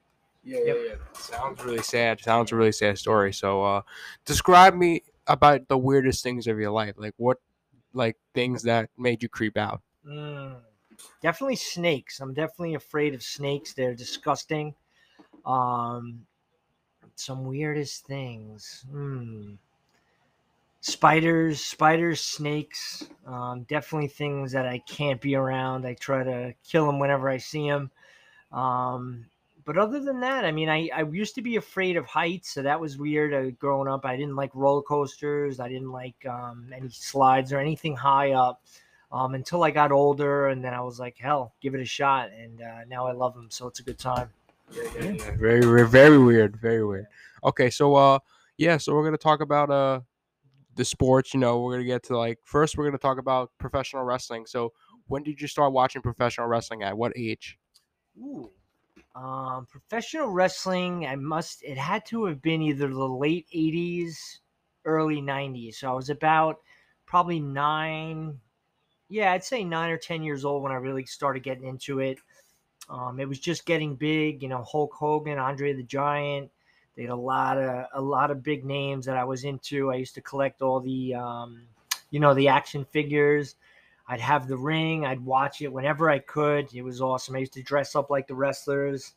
Yeah, 0.44 0.60
yeah, 0.66 0.74
yeah. 0.74 0.96
Sounds 1.14 1.64
really 1.64 1.84
sad. 1.84 2.20
Sounds 2.20 2.52
a 2.52 2.56
really 2.56 2.72
sad 2.72 2.98
story. 2.98 3.32
So, 3.34 3.64
uh, 3.64 3.82
describe 4.26 4.76
me 4.76 5.04
about 5.28 5.68
the 5.68 5.78
weirdest 5.78 6.24
things 6.24 6.48
of 6.48 6.60
your 6.60 6.72
life. 6.72 6.96
Like 6.98 7.14
what, 7.18 7.38
like 7.94 8.18
things 8.34 8.64
that 8.64 8.90
made 8.98 9.22
you 9.24 9.30
creep 9.30 9.58
out. 9.58 9.82
Mm, 10.08 10.58
definitely 11.22 11.56
snakes. 11.56 12.20
I'm 12.20 12.34
definitely 12.34 12.74
afraid 12.76 13.14
of 13.14 13.24
snakes. 13.24 13.74
They're 13.74 13.96
disgusting. 13.96 14.76
Um, 15.46 16.26
some 17.16 17.46
weirdest 17.46 18.06
things. 18.06 18.86
Hmm. 18.90 19.54
Spiders, 20.82 21.62
spiders, 21.62 22.22
snakes. 22.22 23.08
Um, 23.26 23.64
definitely 23.64 24.10
things 24.10 24.52
that 24.52 24.68
I 24.68 24.80
can't 24.88 25.20
be 25.20 25.36
around. 25.36 25.86
I 25.86 25.96
try 25.96 26.24
to 26.24 26.54
kill 26.64 26.86
them 26.86 27.00
whenever 27.00 27.30
I 27.30 27.38
see 27.38 27.68
them. 27.68 27.90
Um, 28.52 29.26
but 29.66 29.80
other 29.80 30.00
than 30.00 30.20
that, 30.20 30.46
I 30.46 30.52
mean, 30.52 30.70
I, 30.70 30.90
I 30.96 31.04
used 31.04 31.34
to 31.36 31.42
be 31.42 31.56
afraid 31.56 31.98
of 31.98 32.06
heights, 32.06 32.52
so 32.52 32.62
that 32.62 32.80
was 32.80 33.00
weird. 33.00 33.34
Uh, 33.34 33.50
growing 33.60 33.88
up, 33.88 34.06
I 34.06 34.16
didn't 34.16 34.36
like 34.36 34.52
roller 34.54 34.84
coasters. 34.84 35.60
I 35.60 35.68
didn't 35.68 35.92
like 35.92 36.24
um, 36.28 36.72
any 36.72 36.90
slides 36.90 37.52
or 37.52 37.60
anything 37.60 37.96
high 37.96 38.34
up 38.34 38.62
um, 39.12 39.34
until 39.34 39.64
I 39.64 39.72
got 39.72 39.92
older, 39.92 40.50
and 40.50 40.64
then 40.64 40.76
I 40.76 40.82
was 40.82 41.00
like, 41.00 41.18
hell, 41.18 41.54
give 41.62 41.74
it 41.74 41.82
a 41.82 41.86
shot, 41.86 42.30
and 42.32 42.62
uh, 42.62 42.86
now 42.88 43.08
I 43.08 43.14
love 43.14 43.34
them, 43.34 43.48
so 43.50 43.66
it's 43.66 43.80
a 43.80 43.84
good 43.84 43.98
time. 43.98 44.30
Yeah. 44.72 45.18
Very, 45.38 45.62
very, 45.62 45.88
very 45.88 46.18
weird. 46.18 46.58
Very 46.58 46.86
weird. 46.86 47.06
Okay, 47.44 47.70
so 47.70 47.96
uh, 47.96 48.20
yeah, 48.58 48.78
so 48.78 48.94
we're 48.94 49.04
gonna 49.04 49.18
talk 49.18 49.42
about 49.42 49.70
uh 49.70 50.02
the 50.76 50.86
sports. 50.86 51.34
You 51.34 51.40
know, 51.40 51.62
we're 51.62 51.74
gonna 51.74 51.86
get 51.86 52.04
to 52.04 52.18
like 52.18 52.40
first, 52.44 52.78
we're 52.78 52.86
gonna 52.86 52.98
talk 52.98 53.18
about 53.18 53.52
professional 53.58 54.04
wrestling. 54.04 54.46
So, 54.46 54.74
when 55.08 55.24
did 55.24 55.40
you 55.42 55.48
start 55.48 55.74
watching 55.74 56.02
professional 56.02 56.48
wrestling? 56.48 56.84
At 56.84 56.98
what 56.98 57.14
age? 57.16 57.58
Ooh. 58.18 58.50
Um, 59.16 59.66
professional 59.70 60.28
wrestling, 60.28 61.08
I 61.08 61.16
must, 61.16 61.64
it 61.64 61.78
had 61.78 62.06
to 62.08 62.26
have 62.26 62.42
been 62.42 62.62
either 62.62 62.90
the 62.90 63.08
late 63.08 63.48
80s, 63.56 64.40
early 64.84 65.22
90s. 65.22 65.76
So 65.76 65.90
I 65.90 65.94
was 65.94 66.10
about 66.10 66.58
probably 67.06 67.40
nine, 67.40 68.38
yeah, 69.08 69.32
I'd 69.32 69.44
say 69.44 69.64
nine 69.64 69.90
or 69.90 69.98
10 69.98 70.22
years 70.22 70.44
old 70.44 70.64
when 70.64 70.74
I 70.74 70.76
really 70.76 71.06
started 71.06 71.44
getting 71.44 71.66
into 71.66 72.00
it. 72.00 72.20
Um, 72.90 73.20
it 73.20 73.28
was 73.28 73.40
just 73.40 73.66
getting 73.66 73.96
big, 73.96 74.44
you 74.44 74.50
know, 74.50 74.64
Hulk 74.64 74.94
Hogan, 74.94 75.38
Andre 75.38 75.74
the 75.74 75.84
Giant. 75.84 76.52
They 76.96 77.04
had 77.04 77.12
a 77.12 77.16
lot 77.16 77.58
of 77.58 77.88
a 77.94 78.02
lot 78.02 78.32
of 78.32 78.44
big 78.44 78.64
names 78.64 79.06
that 79.06 79.18
I 79.18 79.24
was 79.24 79.44
into. 79.44 79.92
I 79.92 79.96
used 79.96 80.16
to 80.16 80.22
collect 80.22 80.62
all 80.62 80.80
the, 80.80 81.16
um, 81.16 81.64
you 82.10 82.20
know, 82.20 82.34
the 82.34 82.48
action 82.48 82.86
figures. 82.86 83.56
I'd 84.08 84.22
have 84.22 84.48
the 84.48 84.58
ring. 84.58 85.06
I'd 85.06 85.26
watch 85.26 85.62
it 85.62 85.74
whenever 85.74 86.10
I 86.10 86.20
could. 86.20 86.74
It 86.74 86.84
was 86.84 87.02
awesome. 87.02 87.36
I 87.36 87.40
used 87.40 87.54
to 87.54 87.64
dress 87.64 87.96
up 87.96 88.10
like 88.10 88.28
the 88.28 88.36
wrestlers. 88.36 89.14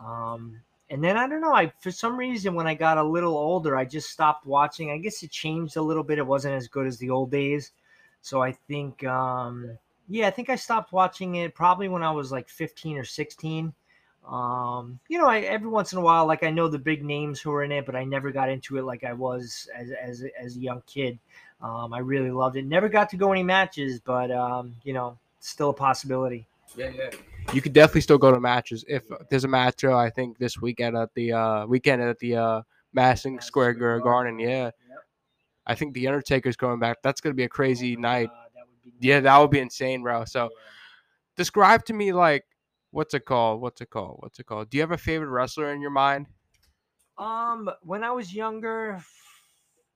Um, 0.00 0.60
and 0.90 1.04
then 1.04 1.16
I 1.16 1.28
don't 1.28 1.40
know. 1.40 1.54
I 1.54 1.72
for 1.80 1.90
some 1.90 2.16
reason 2.16 2.54
when 2.54 2.66
I 2.66 2.74
got 2.74 2.98
a 2.98 3.02
little 3.02 3.36
older, 3.36 3.76
I 3.76 3.84
just 3.84 4.10
stopped 4.10 4.46
watching. 4.46 4.90
I 4.90 4.98
guess 4.98 5.22
it 5.22 5.30
changed 5.30 5.76
a 5.76 5.82
little 5.82 6.02
bit. 6.02 6.18
It 6.18 6.26
wasn't 6.26 6.54
as 6.54 6.66
good 6.66 6.86
as 6.86 6.98
the 6.98 7.10
old 7.10 7.30
days. 7.30 7.72
So 8.20 8.42
I 8.42 8.52
think, 8.52 9.04
um, 9.04 9.78
yeah, 10.12 10.26
I 10.26 10.30
think 10.30 10.50
I 10.50 10.56
stopped 10.56 10.92
watching 10.92 11.36
it 11.36 11.54
probably 11.54 11.88
when 11.88 12.02
I 12.02 12.10
was 12.10 12.30
like 12.30 12.48
15 12.50 12.98
or 12.98 13.04
16. 13.04 13.72
Um, 14.28 15.00
you 15.08 15.18
know, 15.18 15.26
I, 15.26 15.40
every 15.40 15.68
once 15.68 15.92
in 15.92 15.98
a 15.98 16.02
while, 16.02 16.26
like 16.26 16.44
I 16.44 16.50
know 16.50 16.68
the 16.68 16.78
big 16.78 17.02
names 17.02 17.40
who 17.40 17.50
are 17.52 17.64
in 17.64 17.72
it, 17.72 17.86
but 17.86 17.96
I 17.96 18.04
never 18.04 18.30
got 18.30 18.50
into 18.50 18.76
it 18.76 18.82
like 18.82 19.04
I 19.04 19.14
was 19.14 19.68
as 19.74 19.90
as, 19.90 20.24
as 20.38 20.56
a 20.56 20.60
young 20.60 20.82
kid. 20.86 21.18
Um, 21.62 21.94
I 21.94 22.00
really 22.00 22.30
loved 22.30 22.56
it. 22.56 22.66
Never 22.66 22.88
got 22.90 23.08
to 23.10 23.16
go 23.16 23.32
any 23.32 23.42
matches, 23.42 24.00
but 24.00 24.30
um, 24.30 24.76
you 24.84 24.92
know, 24.92 25.18
still 25.40 25.70
a 25.70 25.74
possibility. 25.74 26.46
Yeah, 26.76 26.90
yeah. 26.94 27.10
You 27.52 27.62
could 27.62 27.72
definitely 27.72 28.02
still 28.02 28.18
go 28.18 28.30
to 28.30 28.38
matches 28.38 28.84
if 28.86 29.02
there's 29.30 29.44
a 29.44 29.48
match. 29.48 29.82
Uh, 29.82 29.96
I 29.96 30.10
think 30.10 30.38
this 30.38 30.60
weekend 30.60 30.94
at 30.96 31.12
the 31.14 31.32
uh, 31.32 31.66
weekend 31.66 32.02
at 32.02 32.18
the 32.18 32.36
uh, 32.36 32.62
Madison 32.92 33.40
Square 33.40 33.74
Garden. 34.00 34.38
Yeah, 34.38 34.64
Yep. 34.64 34.74
I 35.66 35.74
think 35.74 35.94
the 35.94 36.06
Undertaker's 36.06 36.56
coming 36.56 36.78
back. 36.78 36.98
That's 37.02 37.20
gonna 37.20 37.34
be 37.34 37.44
a 37.44 37.48
crazy 37.48 37.96
my 37.96 38.02
night. 38.02 38.30
God, 38.84 38.90
that 38.90 38.90
would 38.90 39.00
be 39.00 39.06
Yeah, 39.06 39.20
that 39.20 39.38
would 39.38 39.50
be 39.50 39.60
insane, 39.60 40.02
bro. 40.02 40.24
So 40.24 40.50
describe 41.36 41.84
to 41.86 41.92
me 41.92 42.12
like 42.12 42.44
what's 42.90 43.14
it 43.14 43.24
called? 43.24 43.60
What's 43.60 43.80
it 43.80 43.90
called? 43.90 44.18
What's 44.20 44.38
it 44.38 44.46
called? 44.46 44.70
Do 44.70 44.76
you 44.76 44.82
have 44.82 44.92
a 44.92 44.98
favorite 44.98 45.30
wrestler 45.30 45.72
in 45.72 45.80
your 45.80 45.90
mind? 45.90 46.26
Um, 47.18 47.70
when 47.82 48.04
I 48.04 48.10
was 48.10 48.34
younger, 48.34 49.02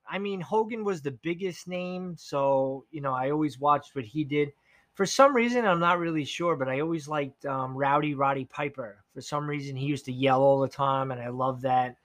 I 0.09 0.19
mean, 0.19 0.40
Hogan 0.40 0.85
was 0.85 1.02
the 1.02 1.11
biggest 1.12 1.69
name, 1.69 2.14
so 2.16 2.85
you 2.90 3.00
know, 3.00 3.12
I 3.12 3.31
always 3.31 3.59
watched 3.59 3.95
what 3.95 4.05
he 4.05 4.25
did. 4.25 4.52
For 4.95 5.05
some 5.05 5.37
reason, 5.37 5.66
I'm 5.66 5.81
not 5.81 5.99
really 5.99 6.25
sure, 6.25 6.57
but 6.57 6.69
I 6.69 6.81
always 6.81 7.07
liked 7.07 7.45
um, 7.45 7.76
Rowdy 7.76 8.14
Roddy 8.14 8.47
Piper. 8.47 9.05
For 9.12 9.21
some 9.21 9.47
reason, 9.47 9.76
he 9.76 9.87
used 9.87 10.07
to 10.07 10.12
yell 10.12 10.43
all 10.43 10.61
the 10.61 10.69
time, 10.69 11.11
and 11.11 11.21
I 11.21 11.28
love 11.28 11.61
that. 11.62 11.97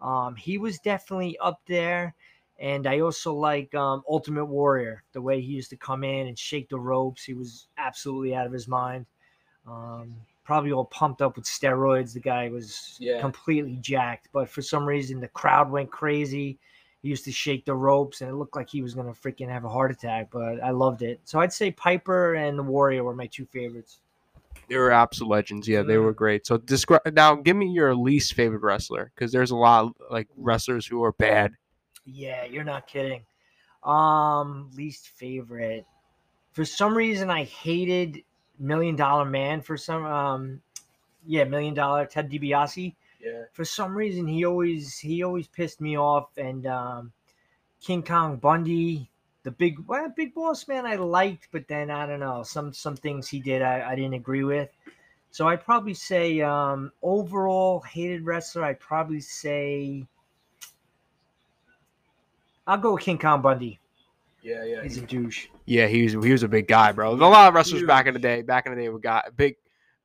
Um, 0.00 0.36
he 0.36 0.58
was 0.58 0.78
definitely 0.78 1.36
up 1.38 1.60
there, 1.66 2.14
and 2.58 2.86
I 2.86 3.00
also 3.00 3.34
like 3.34 3.74
um, 3.74 4.02
Ultimate 4.08 4.46
Warrior. 4.46 5.04
The 5.12 5.22
way 5.22 5.40
he 5.40 5.52
used 5.52 5.70
to 5.70 5.76
come 5.76 6.04
in 6.04 6.26
and 6.26 6.38
shake 6.38 6.68
the 6.68 6.78
ropes, 6.78 7.24
he 7.24 7.34
was 7.34 7.68
absolutely 7.78 8.34
out 8.34 8.46
of 8.46 8.52
his 8.52 8.68
mind. 8.68 9.06
Um, 9.66 10.14
probably 10.44 10.72
all 10.72 10.86
pumped 10.86 11.20
up 11.20 11.36
with 11.36 11.44
steroids. 11.44 12.14
The 12.14 12.20
guy 12.20 12.48
was 12.48 12.96
Yeah. 13.00 13.20
completely 13.20 13.76
jacked, 13.76 14.28
but 14.32 14.48
for 14.48 14.62
some 14.62 14.86
reason 14.86 15.20
the 15.20 15.28
crowd 15.28 15.70
went 15.70 15.90
crazy. 15.90 16.58
He 17.02 17.10
used 17.10 17.24
to 17.26 17.32
shake 17.32 17.64
the 17.64 17.74
ropes, 17.74 18.22
and 18.22 18.30
it 18.30 18.34
looked 18.34 18.56
like 18.56 18.68
he 18.68 18.82
was 18.82 18.94
gonna 18.94 19.12
freaking 19.12 19.48
have 19.48 19.64
a 19.64 19.68
heart 19.68 19.92
attack. 19.92 20.30
But 20.32 20.62
I 20.62 20.70
loved 20.70 21.02
it. 21.02 21.20
So 21.24 21.38
I'd 21.38 21.52
say 21.52 21.70
Piper 21.70 22.34
and 22.34 22.58
the 22.58 22.62
Warrior 22.62 23.04
were 23.04 23.14
my 23.14 23.26
two 23.26 23.46
favorites. 23.46 24.00
They 24.68 24.76
were 24.76 24.90
absolute 24.90 25.30
legends. 25.30 25.68
Yeah, 25.68 25.82
they 25.82 25.98
were 25.98 26.12
great. 26.12 26.46
So 26.46 26.58
describe 26.58 27.02
now. 27.14 27.36
Give 27.36 27.56
me 27.56 27.68
your 27.70 27.94
least 27.94 28.34
favorite 28.34 28.62
wrestler 28.62 29.12
because 29.14 29.32
there's 29.32 29.50
a 29.50 29.56
lot 29.56 29.94
like 30.10 30.28
wrestlers 30.36 30.86
who 30.86 31.04
are 31.04 31.12
bad. 31.12 31.52
Yeah, 32.12 32.44
you're 32.44 32.64
not 32.64 32.86
kidding. 32.86 33.22
Um, 33.82 34.70
least 34.74 35.08
favorite. 35.08 35.84
For 36.52 36.64
some 36.64 36.96
reason, 36.96 37.30
I 37.30 37.44
hated 37.44 38.22
Million 38.58 38.96
Dollar 38.96 39.24
Man. 39.24 39.60
For 39.60 39.76
some, 39.76 40.04
um, 40.04 40.62
yeah, 41.26 41.44
Million 41.44 41.74
Dollar 41.74 42.06
Ted 42.06 42.30
DiBiase. 42.30 42.94
Yeah. 43.20 43.44
For 43.52 43.64
some 43.64 43.94
reason, 43.94 44.26
he 44.26 44.44
always 44.44 44.98
he 44.98 45.22
always 45.22 45.48
pissed 45.48 45.80
me 45.80 45.98
off. 45.98 46.28
And 46.36 46.66
um, 46.66 47.12
King 47.82 48.02
Kong 48.02 48.36
Bundy, 48.36 49.10
the 49.42 49.50
big 49.50 49.78
well, 49.86 50.12
big 50.16 50.34
boss 50.34 50.66
man, 50.66 50.86
I 50.86 50.96
liked, 50.96 51.48
but 51.52 51.68
then 51.68 51.90
I 51.90 52.06
don't 52.06 52.20
know 52.20 52.42
some 52.42 52.72
some 52.72 52.96
things 52.96 53.28
he 53.28 53.40
did 53.40 53.62
I, 53.62 53.90
I 53.90 53.94
didn't 53.94 54.14
agree 54.14 54.44
with. 54.44 54.70
So 55.30 55.46
I'd 55.46 55.64
probably 55.64 55.94
say 55.94 56.40
um, 56.40 56.90
overall 57.02 57.80
hated 57.80 58.24
wrestler. 58.24 58.64
I'd 58.64 58.80
probably 58.80 59.20
say 59.20 60.06
I'll 62.68 62.78
go 62.78 62.92
with 62.92 63.02
King 63.02 63.18
Kong 63.18 63.40
Bundy. 63.40 63.80
Yeah, 64.42 64.64
yeah. 64.64 64.82
He's 64.82 64.98
a 64.98 65.00
douche. 65.00 65.48
Yeah, 65.64 65.86
he 65.86 66.04
was 66.04 66.12
he 66.24 66.32
was 66.32 66.42
a 66.42 66.48
big 66.48 66.68
guy, 66.68 66.92
bro. 66.92 67.12
A 67.12 67.14
lot 67.14 67.48
of 67.48 67.54
wrestlers 67.54 67.80
Huge. 67.80 67.88
back 67.88 68.06
in 68.06 68.14
the 68.14 68.20
day, 68.20 68.42
back 68.42 68.66
in 68.66 68.74
the 68.74 68.80
day, 68.80 68.88
were 68.90 68.98
got 68.98 69.36
big, 69.36 69.56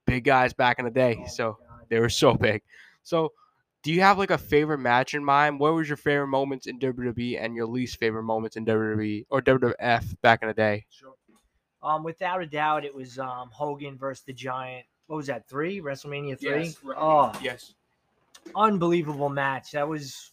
big 0.05 0.23
guys 0.23 0.53
back 0.53 0.79
in 0.79 0.85
the 0.85 0.91
day. 0.91 1.19
Oh, 1.21 1.27
so 1.27 1.57
God. 1.67 1.85
they 1.89 1.99
were 1.99 2.09
so 2.09 2.33
big. 2.33 2.63
So, 3.03 3.33
do 3.83 3.91
you 3.91 4.01
have 4.01 4.17
like 4.17 4.31
a 4.31 4.37
favorite 4.37 4.79
match 4.79 5.13
in 5.13 5.23
mind? 5.23 5.59
What 5.59 5.73
was 5.73 5.87
your 5.87 5.97
favorite 5.97 6.27
moments 6.27 6.65
in 6.65 6.79
WWE 6.79 7.37
and 7.39 7.53
your 7.53 7.67
least 7.67 7.99
favorite 7.99 8.23
moments 8.23 8.55
in 8.55 8.65
WWE 8.65 9.25
or 9.29 9.41
WWF 9.41 10.15
back 10.21 10.41
in 10.41 10.47
the 10.47 10.53
day? 10.53 10.85
Sure. 10.89 11.13
Um, 11.83 12.03
without 12.03 12.41
a 12.41 12.45
doubt, 12.45 12.85
it 12.85 12.95
was 12.95 13.19
um, 13.19 13.49
Hogan 13.51 13.97
versus 13.97 14.23
the 14.23 14.31
Giant. 14.31 14.85
What 15.07 15.17
was 15.17 15.27
that? 15.27 15.49
Three 15.49 15.81
WrestleMania 15.81 16.39
three. 16.39 16.73
Oh, 16.95 17.33
yes. 17.41 17.73
unbelievable 18.55 19.29
match. 19.29 19.71
That 19.73 19.87
was. 19.87 20.31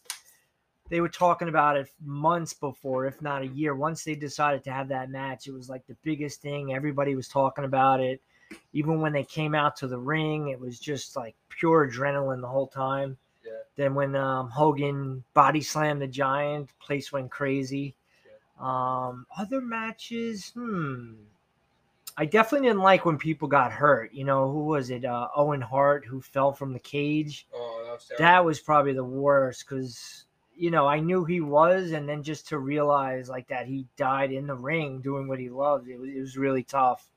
They 0.91 1.01
were 1.01 1.09
talking 1.09 1.49
about 1.49 1.77
it 1.77 1.89
months 2.05 2.53
before, 2.53 3.07
if 3.07 3.23
not 3.23 3.43
a 3.43 3.47
year. 3.47 3.75
Once 3.75 4.05
they 4.05 4.15
decided 4.15 4.65
to 4.65 4.73
have 4.73 4.89
that 4.89 5.11
match, 5.11 5.47
it 5.47 5.53
was 5.53 5.71
like 5.71 5.87
the 5.87 5.97
biggest 6.03 6.43
thing. 6.43 6.75
Everybody 6.75 7.15
was 7.15 7.29
talking 7.29 7.65
about 7.65 8.01
it. 8.01 8.21
Even 8.73 9.01
when 9.01 9.13
they 9.13 9.25
came 9.25 9.55
out 9.55 9.77
to 9.77 9.87
the 9.87 9.99
ring, 9.99 10.49
it 10.49 10.61
was 10.61 10.79
just 10.79 11.17
like 11.17 11.37
pure 11.49 11.89
adrenaline 11.89 12.41
the 12.41 12.49
whole 12.49 12.67
time. 12.67 13.17
Yeah. 13.47 13.53
Then 13.77 13.95
when 13.95 14.17
um, 14.17 14.51
Hogan 14.51 15.25
body 15.33 15.61
slammed 15.61 16.03
the 16.03 16.09
Giant, 16.09 16.69
place 16.81 17.13
went 17.13 17.31
crazy. 17.31 17.95
Um, 18.61 19.27
other 19.39 19.63
matches, 19.63 20.51
hmm. 20.55 21.15
I 22.17 22.27
definitely 22.27 22.69
didn't 22.69 22.83
like 22.83 23.07
when 23.07 23.17
people 23.17 23.49
got 23.49 23.73
hurt. 23.73 24.13
You 24.13 24.25
know, 24.25 24.51
who 24.53 24.65
was 24.65 24.91
it? 24.91 25.07
Uh, 25.07 25.29
Owen 25.35 25.63
Hart, 25.63 26.05
who 26.05 26.21
fell 26.21 26.53
from 26.53 26.75
the 26.75 26.79
cage. 26.79 27.47
Oh, 27.55 27.83
that 27.87 27.93
was 27.93 28.13
That 28.19 28.45
was 28.45 28.61
probably 28.61 28.93
the 28.93 29.05
worst 29.05 29.65
because, 29.67 30.27
you 30.61 30.71
know, 30.71 30.87
I 30.87 31.01
knew 31.01 31.25
he 31.25 31.41
was, 31.41 31.93
and 31.93 32.07
then 32.07 32.23
just 32.23 32.49
to 32.49 32.59
realize 32.59 33.31
like 33.31 33.49
that 33.49 33.67
he 33.67 33.87
died 33.97 34.31
in 34.31 34.47
the 34.47 34.55
ring 34.55 35.01
doing 35.01 35.27
what 35.27 35.39
he 35.39 35.49
loved, 35.49 35.89
it 35.89 35.99
was, 35.99 36.11
it 36.11 36.21
was 36.21 36.37
really 36.37 36.63
tough. 36.63 37.09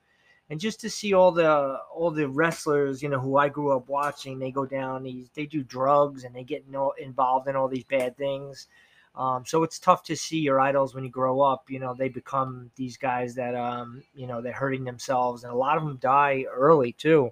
And 0.50 0.62
just 0.62 0.80
to 0.82 0.90
see 0.90 1.14
all 1.14 1.32
the 1.34 1.78
all 1.94 2.12
the 2.12 2.30
wrestlers, 2.30 3.04
you 3.04 3.10
know, 3.10 3.20
who 3.20 3.36
I 3.38 3.50
grew 3.50 3.76
up 3.76 3.90
watching, 3.90 4.40
they 4.40 4.52
go 4.52 4.66
down 4.66 5.04
these, 5.04 5.30
they 5.36 5.46
do 5.46 5.62
drugs 5.62 6.24
and 6.24 6.34
they 6.34 6.44
get 6.44 6.70
no, 6.70 6.94
involved 6.98 7.50
in 7.50 7.58
all 7.58 7.68
these 7.68 7.84
bad 7.84 8.16
things. 8.18 8.68
Um, 9.16 9.44
so 9.46 9.64
it's 9.64 9.78
tough 9.78 10.04
to 10.04 10.16
see 10.16 10.40
your 10.40 10.62
idols 10.62 10.96
when 10.96 11.04
you 11.04 11.10
grow 11.10 11.42
up. 11.42 11.70
You 11.70 11.80
know, 11.80 11.94
they 11.94 12.10
become 12.10 12.72
these 12.78 12.98
guys 12.98 13.36
that, 13.36 13.56
um, 13.56 14.04
you 14.16 14.26
know, 14.26 14.42
they're 14.42 14.54
hurting 14.54 14.86
themselves, 14.86 15.44
and 15.44 15.52
a 15.52 15.58
lot 15.58 15.78
of 15.78 15.84
them 15.84 15.98
die 15.98 16.46
early 16.50 16.94
too, 16.94 17.32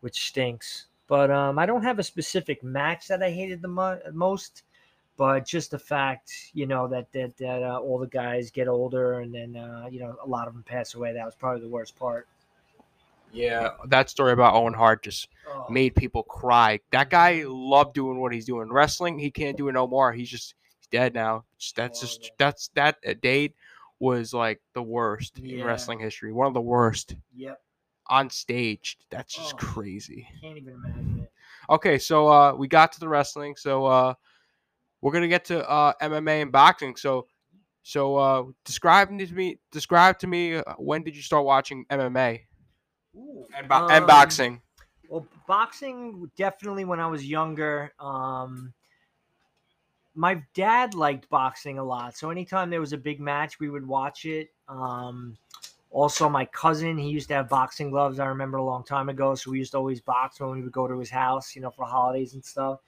which 0.00 0.28
stinks. 0.28 0.86
But 1.06 1.30
um, 1.30 1.58
I 1.58 1.64
don't 1.64 1.84
have 1.84 1.98
a 1.98 2.04
specific 2.04 2.62
match 2.62 3.08
that 3.08 3.22
I 3.22 3.30
hated 3.30 3.62
the 3.62 3.68
mo- 3.68 4.00
most, 4.12 4.62
but 5.18 5.46
just 5.46 5.72
the 5.72 5.78
fact, 5.80 6.32
you 6.54 6.66
know, 6.66 6.88
that 6.88 7.12
that 7.12 7.36
that 7.38 7.62
uh, 7.64 7.80
all 7.80 7.98
the 7.98 8.08
guys 8.08 8.50
get 8.50 8.68
older, 8.68 9.20
and 9.20 9.34
then 9.34 9.56
uh, 9.56 9.88
you 9.90 10.00
know, 10.00 10.16
a 10.24 10.28
lot 10.28 10.48
of 10.48 10.54
them 10.54 10.64
pass 10.64 10.94
away. 10.94 11.14
That 11.14 11.26
was 11.26 11.36
probably 11.36 11.62
the 11.62 11.68
worst 11.68 11.96
part. 11.98 12.28
Yeah, 13.32 13.70
that 13.88 14.10
story 14.10 14.32
about 14.32 14.54
Owen 14.54 14.74
Hart 14.74 15.02
just 15.04 15.28
Oh, 15.46 15.64
made 15.68 15.94
people 15.96 16.22
cry. 16.24 16.80
That 16.92 17.10
guy 17.10 17.44
loved 17.46 17.94
doing 17.94 18.20
what 18.20 18.32
he's 18.32 18.46
doing. 18.46 18.70
Wrestling, 18.72 19.18
he 19.18 19.30
can't 19.30 19.56
do 19.56 19.68
it 19.68 19.72
no 19.72 19.86
more. 19.86 20.12
He's 20.12 20.30
just 20.30 20.54
he's 20.78 20.86
dead 20.88 21.14
now. 21.14 21.44
That's 21.76 22.00
just 22.00 22.32
that's 22.38 22.68
that 22.74 22.96
uh, 23.06 23.14
date 23.20 23.54
was 24.00 24.32
like 24.32 24.60
the 24.74 24.82
worst 24.82 25.40
in 25.50 25.62
wrestling 25.62 26.00
history. 26.00 26.32
One 26.32 26.46
of 26.46 26.54
the 26.54 26.60
worst 26.60 27.16
Yep, 27.34 27.60
on 28.08 28.30
stage. 28.30 28.98
That's 29.10 29.34
just 29.34 29.54
Oh. 29.54 29.56
crazy. 29.56 30.28
can't 30.40 30.56
even 30.58 30.74
imagine 30.74 31.20
it. 31.24 31.32
Okay, 31.70 31.98
so 31.98 32.28
uh 32.28 32.54
we 32.54 32.68
got 32.68 32.92
to 32.92 33.00
the 33.00 33.08
wrestling. 33.08 33.56
So 33.56 33.86
uh 33.86 34.14
we're 35.00 35.12
gonna 35.12 35.28
get 35.28 35.44
to 35.46 35.68
uh 35.68 35.92
MMA 36.00 36.42
and 36.42 36.52
boxing. 36.52 36.96
So 36.96 37.26
so 37.82 38.16
uh 38.16 38.44
describe 38.64 39.08
to 39.18 39.34
me 39.34 39.58
describe 39.70 40.18
to 40.20 40.26
me 40.26 40.56
uh, 40.56 40.62
when 40.78 41.02
did 41.02 41.16
you 41.16 41.22
start 41.22 41.44
watching 41.44 41.84
MMA 41.90 42.40
Ooh. 43.16 43.46
and, 43.56 43.68
bo- 43.68 43.82
and 43.88 44.04
Um, 44.04 44.06
boxing? 44.06 44.62
Well, 45.08 45.26
boxing 45.46 46.30
definitely 46.36 46.84
when 46.84 47.00
I 47.00 47.06
was 47.06 47.24
younger. 47.24 47.92
Um, 47.98 48.74
my 50.14 50.42
dad 50.54 50.94
liked 50.94 51.28
boxing 51.30 51.78
a 51.78 51.84
lot, 51.84 52.16
so 52.16 52.30
anytime 52.30 52.70
there 52.70 52.80
was 52.80 52.92
a 52.92 52.98
big 52.98 53.20
match, 53.20 53.60
we 53.60 53.70
would 53.70 53.86
watch 53.86 54.24
it. 54.24 54.50
Um, 54.68 55.36
also, 55.90 56.28
my 56.28 56.44
cousin, 56.44 56.98
he 56.98 57.08
used 57.08 57.28
to 57.28 57.34
have 57.34 57.48
boxing 57.48 57.90
gloves. 57.90 58.18
I 58.18 58.26
remember 58.26 58.58
a 58.58 58.64
long 58.64 58.84
time 58.84 59.08
ago, 59.08 59.34
so 59.34 59.50
we 59.50 59.58
used 59.58 59.72
to 59.72 59.78
always 59.78 60.00
box 60.00 60.40
when 60.40 60.50
we 60.50 60.60
would 60.62 60.72
go 60.72 60.86
to 60.86 60.98
his 60.98 61.08
house, 61.10 61.56
you 61.56 61.62
know, 61.62 61.70
for 61.70 61.86
holidays 61.86 62.34
and 62.34 62.44
stuff. 62.44 62.80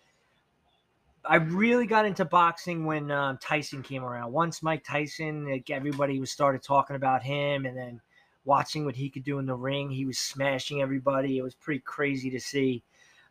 I 1.24 1.36
really 1.36 1.86
got 1.86 2.06
into 2.06 2.24
boxing 2.24 2.84
when 2.86 3.10
um, 3.10 3.38
Tyson 3.38 3.82
came 3.82 4.04
around. 4.04 4.32
Once 4.32 4.62
Mike 4.62 4.84
Tyson, 4.84 5.50
like 5.50 5.70
everybody 5.70 6.18
was 6.18 6.30
started 6.30 6.62
talking 6.62 6.96
about 6.96 7.22
him, 7.22 7.66
and 7.66 7.76
then 7.76 8.00
watching 8.44 8.84
what 8.84 8.96
he 8.96 9.10
could 9.10 9.24
do 9.24 9.38
in 9.38 9.46
the 9.46 9.54
ring. 9.54 9.90
He 9.90 10.06
was 10.06 10.18
smashing 10.18 10.80
everybody. 10.82 11.38
It 11.38 11.42
was 11.42 11.54
pretty 11.54 11.80
crazy 11.80 12.30
to 12.30 12.40
see. 12.40 12.82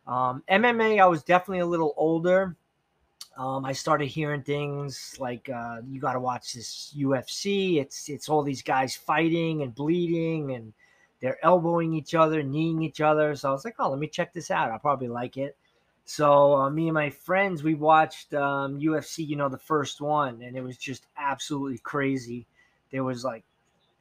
Um, 0.06 0.42
MMA, 0.50 1.00
I 1.00 1.06
was 1.06 1.22
definitely 1.24 1.60
a 1.60 1.66
little 1.66 1.94
older. 1.96 2.56
um, 3.36 3.64
I 3.64 3.72
started 3.72 4.06
hearing 4.08 4.42
things 4.42 5.16
like 5.18 5.48
uh, 5.48 5.78
you 5.88 6.00
got 6.00 6.14
to 6.14 6.20
watch 6.20 6.52
this 6.54 6.94
UFC. 6.96 7.80
It's 7.80 8.08
it's 8.08 8.28
all 8.28 8.42
these 8.42 8.62
guys 8.62 8.94
fighting 8.96 9.62
and 9.62 9.74
bleeding 9.74 10.52
and 10.52 10.72
they're 11.20 11.38
elbowing 11.44 11.94
each 11.94 12.14
other, 12.14 12.42
kneeing 12.42 12.82
each 12.82 13.00
other. 13.00 13.34
So 13.36 13.48
I 13.50 13.52
was 13.52 13.64
like, 13.64 13.76
oh, 13.78 13.90
let 13.90 13.98
me 13.98 14.08
check 14.08 14.32
this 14.32 14.50
out. 14.50 14.70
I'll 14.70 14.78
probably 14.78 15.08
like 15.08 15.36
it. 15.36 15.56
So 16.10 16.56
uh, 16.56 16.70
me 16.70 16.88
and 16.88 16.94
my 16.94 17.08
friends, 17.08 17.62
we 17.62 17.74
watched 17.74 18.34
um, 18.34 18.80
UFC, 18.80 19.24
you 19.24 19.36
know, 19.36 19.48
the 19.48 19.56
first 19.56 20.00
one, 20.00 20.42
and 20.42 20.56
it 20.56 20.60
was 20.60 20.76
just 20.76 21.06
absolutely 21.16 21.78
crazy. 21.78 22.48
There 22.90 23.04
was 23.04 23.22
like 23.22 23.44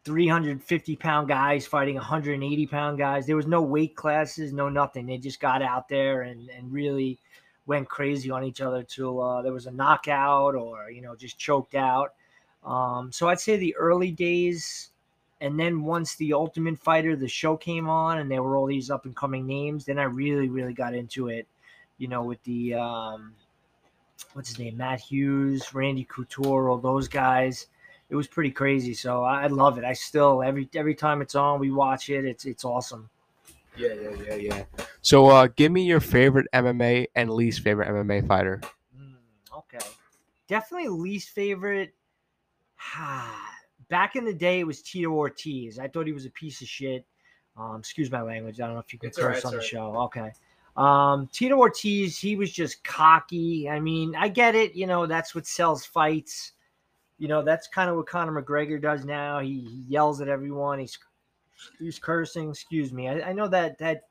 350 0.06 0.96
pound 0.96 1.28
guys 1.28 1.68
fighting 1.68 1.94
180 1.94 2.66
pound 2.66 2.98
guys. 2.98 3.28
There 3.28 3.36
was 3.36 3.46
no 3.46 3.62
weight 3.62 3.96
classes, 3.96 4.52
no 4.52 4.70
nothing. 4.70 5.06
They 5.06 5.20
just 5.20 5.40
got 5.40 5.62
out 5.62 5.88
there 5.88 6.24
and, 6.24 6.50
and 6.50 6.74
really 6.74 7.20
went 7.68 7.88
crazy 7.88 8.32
on 8.32 8.44
each 8.44 8.60
other 8.60 8.82
till 8.82 9.22
uh, 9.22 9.44
there 9.44 9.54
was 9.54 9.68
a 9.68 9.72
knockout 9.72 10.56
or, 10.56 10.90
you 10.90 11.04
know, 11.04 11.16
just 11.16 11.38
choked 11.38 11.76
out. 11.76 12.16
Um, 12.64 13.12
so 13.12 13.30
I'd 13.30 13.40
say 13.40 13.56
the 13.56 13.76
early 13.76 14.10
days, 14.10 14.90
and 15.42 15.60
then 15.60 15.84
once 15.84 16.16
the 16.16 16.34
Ultimate 16.34 16.80
Fighter, 16.80 17.16
the 17.16 17.28
show 17.28 17.56
came 17.56 17.88
on, 17.88 18.18
and 18.18 18.32
there 18.32 18.42
were 18.42 18.58
all 18.58 18.66
these 18.66 18.90
up 18.90 19.06
and 19.06 19.16
coming 19.16 19.46
names, 19.46 19.86
then 19.86 20.00
I 20.00 20.06
really, 20.06 20.50
really 20.50 20.74
got 20.74 20.96
into 20.96 21.28
it 21.28 21.48
you 22.00 22.08
know, 22.08 22.24
with 22.24 22.42
the 22.44 22.74
um, 22.74 23.34
what's 24.34 24.50
his 24.50 24.58
name, 24.58 24.78
Matt 24.78 25.00
Hughes, 25.00 25.74
Randy 25.74 26.06
Couture, 26.06 26.70
all 26.70 26.80
those 26.80 27.08
guys. 27.08 27.68
It 28.10 28.16
was 28.16 28.26
pretty 28.26 28.50
crazy. 28.50 28.96
So 28.96 29.24
I 29.24 29.46
love 29.48 29.78
it. 29.78 29.84
I 29.84 29.94
still 29.94 30.42
every 30.42 30.68
every 30.74 30.96
time 30.96 31.22
it's 31.22 31.36
on, 31.36 31.60
we 31.60 31.70
watch 31.70 32.10
it. 32.10 32.26
It's 32.26 32.46
it's 32.46 32.66
awesome. 32.66 33.10
Yeah, 33.78 33.94
yeah, 33.94 34.16
yeah, 34.28 34.36
yeah. 34.36 34.64
So 35.02 35.28
uh, 35.28 35.48
give 35.56 35.72
me 35.72 35.84
your 35.84 36.00
favorite 36.00 36.48
MMA 36.54 37.08
and 37.16 37.30
least 37.30 37.62
favorite 37.62 37.88
MMA 37.88 38.28
fighter. 38.28 38.62
Mm, 39.00 39.14
okay, 39.56 39.86
definitely 40.48 40.88
least 40.88 41.30
favorite. 41.30 41.94
Back 43.90 44.16
in 44.16 44.24
the 44.24 44.34
day, 44.34 44.60
it 44.60 44.68
was 44.68 44.82
Tito 44.82 45.10
Ortiz. 45.10 45.80
I 45.80 45.88
thought 45.88 46.06
he 46.06 46.14
was 46.14 46.26
a 46.26 46.30
piece 46.30 46.62
of 46.62 46.68
shit. 46.68 47.06
Um, 47.58 47.78
excuse 47.80 48.12
my 48.12 48.22
language. 48.22 48.62
I 48.62 48.66
don't 48.66 48.76
know 48.76 48.80
if 48.80 48.94
you 48.94 49.00
can 49.00 49.10
it's 49.10 49.18
curse 49.18 49.38
right, 49.38 49.46
on 49.46 49.52
the 49.52 49.58
right. 49.58 49.66
show. 49.66 49.96
Okay. 50.04 50.32
Um, 50.80 51.28
Tito 51.34 51.58
Ortiz, 51.58 52.18
he 52.18 52.38
was 52.38 52.54
just 52.54 52.86
cocky. 52.86 53.70
I 53.70 53.82
mean, 53.82 54.16
I 54.16 54.30
get 54.30 54.56
it. 54.56 54.76
You 54.76 54.88
know, 54.88 55.06
that's 55.06 55.36
what 55.36 55.46
sells 55.46 55.86
fights. 55.86 56.54
You 57.18 57.28
know, 57.28 57.42
that's 57.44 57.68
kind 57.68 57.90
of 57.90 57.98
what 57.98 58.08
Conor 58.08 58.42
McGregor 58.42 58.82
does 58.82 59.04
now. 59.04 59.40
He, 59.40 59.60
he 59.60 59.84
yells 59.90 60.22
at 60.22 60.30
everyone. 60.30 60.80
He's 60.80 60.98
he's 61.80 62.00
cursing. 62.00 62.50
Excuse 62.50 62.94
me. 62.94 63.10
I, 63.10 63.30
I 63.30 63.34
know 63.34 63.50
that 63.50 63.78
that 63.80 64.04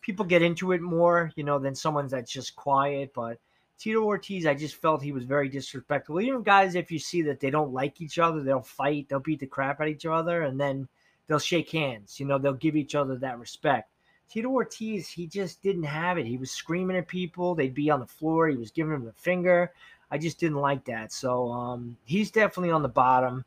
people 0.00 0.24
get 0.24 0.42
into 0.42 0.70
it 0.70 0.80
more, 0.80 1.32
you 1.34 1.42
know, 1.42 1.58
than 1.58 1.74
someone 1.74 2.06
that's 2.06 2.30
just 2.30 2.54
quiet. 2.54 3.12
But 3.12 3.38
Tito 3.76 4.04
Ortiz, 4.04 4.46
I 4.46 4.54
just 4.54 4.76
felt 4.76 5.02
he 5.02 5.10
was 5.10 5.24
very 5.24 5.48
disrespectful. 5.48 6.20
Even 6.20 6.44
guys, 6.44 6.76
if 6.76 6.92
you 6.92 7.00
see 7.00 7.22
that 7.22 7.40
they 7.40 7.50
don't 7.50 7.72
like 7.72 8.00
each 8.00 8.20
other, 8.20 8.44
they'll 8.44 8.62
fight, 8.62 9.08
they'll 9.08 9.18
beat 9.18 9.40
the 9.40 9.46
crap 9.46 9.80
out 9.80 9.88
of 9.88 9.92
each 9.92 10.06
other, 10.06 10.42
and 10.42 10.60
then 10.60 10.86
they'll 11.26 11.40
shake 11.40 11.70
hands. 11.72 12.20
You 12.20 12.26
know, 12.26 12.38
they'll 12.38 12.52
give 12.52 12.76
each 12.76 12.94
other 12.94 13.16
that 13.16 13.40
respect. 13.40 13.91
Tito 14.28 14.48
Ortiz, 14.48 15.08
he 15.08 15.26
just 15.26 15.62
didn't 15.62 15.82
have 15.82 16.18
it. 16.18 16.26
He 16.26 16.38
was 16.38 16.50
screaming 16.50 16.96
at 16.96 17.08
people. 17.08 17.54
They'd 17.54 17.74
be 17.74 17.90
on 17.90 18.00
the 18.00 18.06
floor. 18.06 18.48
He 18.48 18.56
was 18.56 18.70
giving 18.70 18.92
them 18.92 19.04
the 19.04 19.12
finger. 19.12 19.72
I 20.10 20.18
just 20.18 20.40
didn't 20.40 20.58
like 20.58 20.84
that. 20.86 21.12
So 21.12 21.50
um, 21.50 21.96
he's 22.04 22.30
definitely 22.30 22.70
on 22.70 22.82
the 22.82 22.88
bottom. 22.88 23.44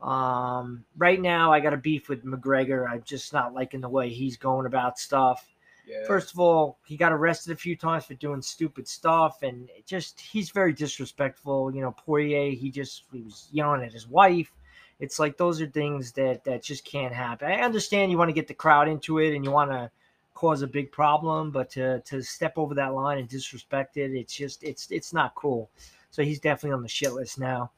Um, 0.00 0.84
right 0.96 1.20
now, 1.20 1.52
I 1.52 1.60
got 1.60 1.74
a 1.74 1.78
beef 1.78 2.08
with 2.08 2.24
McGregor. 2.24 2.88
I'm 2.88 3.02
just 3.04 3.32
not 3.32 3.54
liking 3.54 3.80
the 3.80 3.88
way 3.88 4.08
he's 4.10 4.36
going 4.36 4.66
about 4.66 4.98
stuff. 4.98 5.46
Yeah. 5.86 6.06
First 6.06 6.32
of 6.32 6.38
all, 6.38 6.78
he 6.86 6.96
got 6.96 7.12
arrested 7.12 7.52
a 7.52 7.56
few 7.56 7.74
times 7.74 8.04
for 8.04 8.14
doing 8.14 8.42
stupid 8.42 8.86
stuff, 8.86 9.42
and 9.42 9.70
just 9.86 10.20
he's 10.20 10.50
very 10.50 10.72
disrespectful. 10.72 11.74
You 11.74 11.80
know, 11.80 11.92
Poirier, 11.92 12.50
he 12.50 12.70
just 12.70 13.04
he 13.10 13.22
was 13.22 13.48
yelling 13.52 13.82
at 13.82 13.92
his 13.92 14.06
wife. 14.06 14.52
It's 15.00 15.18
like 15.18 15.38
those 15.38 15.60
are 15.62 15.66
things 15.66 16.12
that 16.12 16.44
that 16.44 16.62
just 16.62 16.84
can't 16.84 17.14
happen. 17.14 17.50
I 17.50 17.62
understand 17.62 18.10
you 18.10 18.18
want 18.18 18.28
to 18.28 18.34
get 18.34 18.48
the 18.48 18.54
crowd 18.54 18.86
into 18.88 19.18
it, 19.18 19.34
and 19.34 19.44
you 19.44 19.50
want 19.50 19.70
to 19.70 19.90
cause 20.38 20.62
a 20.62 20.68
big 20.68 20.92
problem, 20.92 21.50
but 21.50 21.68
to 21.68 22.00
to 22.02 22.22
step 22.22 22.52
over 22.56 22.72
that 22.72 22.94
line 22.94 23.18
and 23.18 23.28
disrespect 23.28 23.96
it, 23.96 24.12
it's 24.12 24.32
just 24.32 24.62
it's 24.62 24.88
it's 24.92 25.12
not 25.12 25.34
cool. 25.34 25.68
So 26.12 26.22
he's 26.22 26.38
definitely 26.38 26.76
on 26.76 26.82
the 26.82 26.88
shit 26.88 27.12
list 27.12 27.40
now. 27.40 27.72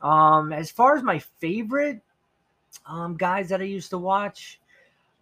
Um, 0.00 0.50
as 0.50 0.70
far 0.70 0.96
as 0.96 1.02
my 1.02 1.18
favorite 1.18 2.00
um, 2.86 3.18
guys 3.18 3.50
that 3.50 3.60
I 3.60 3.64
used 3.64 3.90
to 3.90 3.98
watch, 3.98 4.60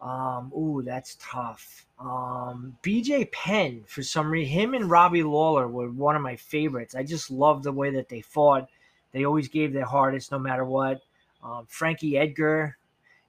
um, 0.00 0.52
ooh, 0.56 0.82
that's 0.82 1.16
tough. 1.20 1.84
Um, 1.98 2.76
BJ 2.84 3.30
Penn, 3.32 3.82
for 3.86 4.04
some 4.04 4.30
reason, 4.30 4.52
him 4.52 4.74
and 4.74 4.88
Robbie 4.88 5.24
Lawler 5.24 5.66
were 5.66 5.90
one 5.90 6.14
of 6.14 6.22
my 6.22 6.36
favorites. 6.36 6.94
I 6.94 7.02
just 7.02 7.28
love 7.28 7.64
the 7.64 7.72
way 7.72 7.90
that 7.90 8.08
they 8.08 8.20
fought. 8.20 8.68
They 9.10 9.24
always 9.24 9.48
gave 9.48 9.72
their 9.72 9.84
hardest 9.84 10.30
no 10.30 10.38
matter 10.38 10.64
what. 10.64 11.00
Um, 11.42 11.66
Frankie 11.68 12.16
Edgar, 12.16 12.76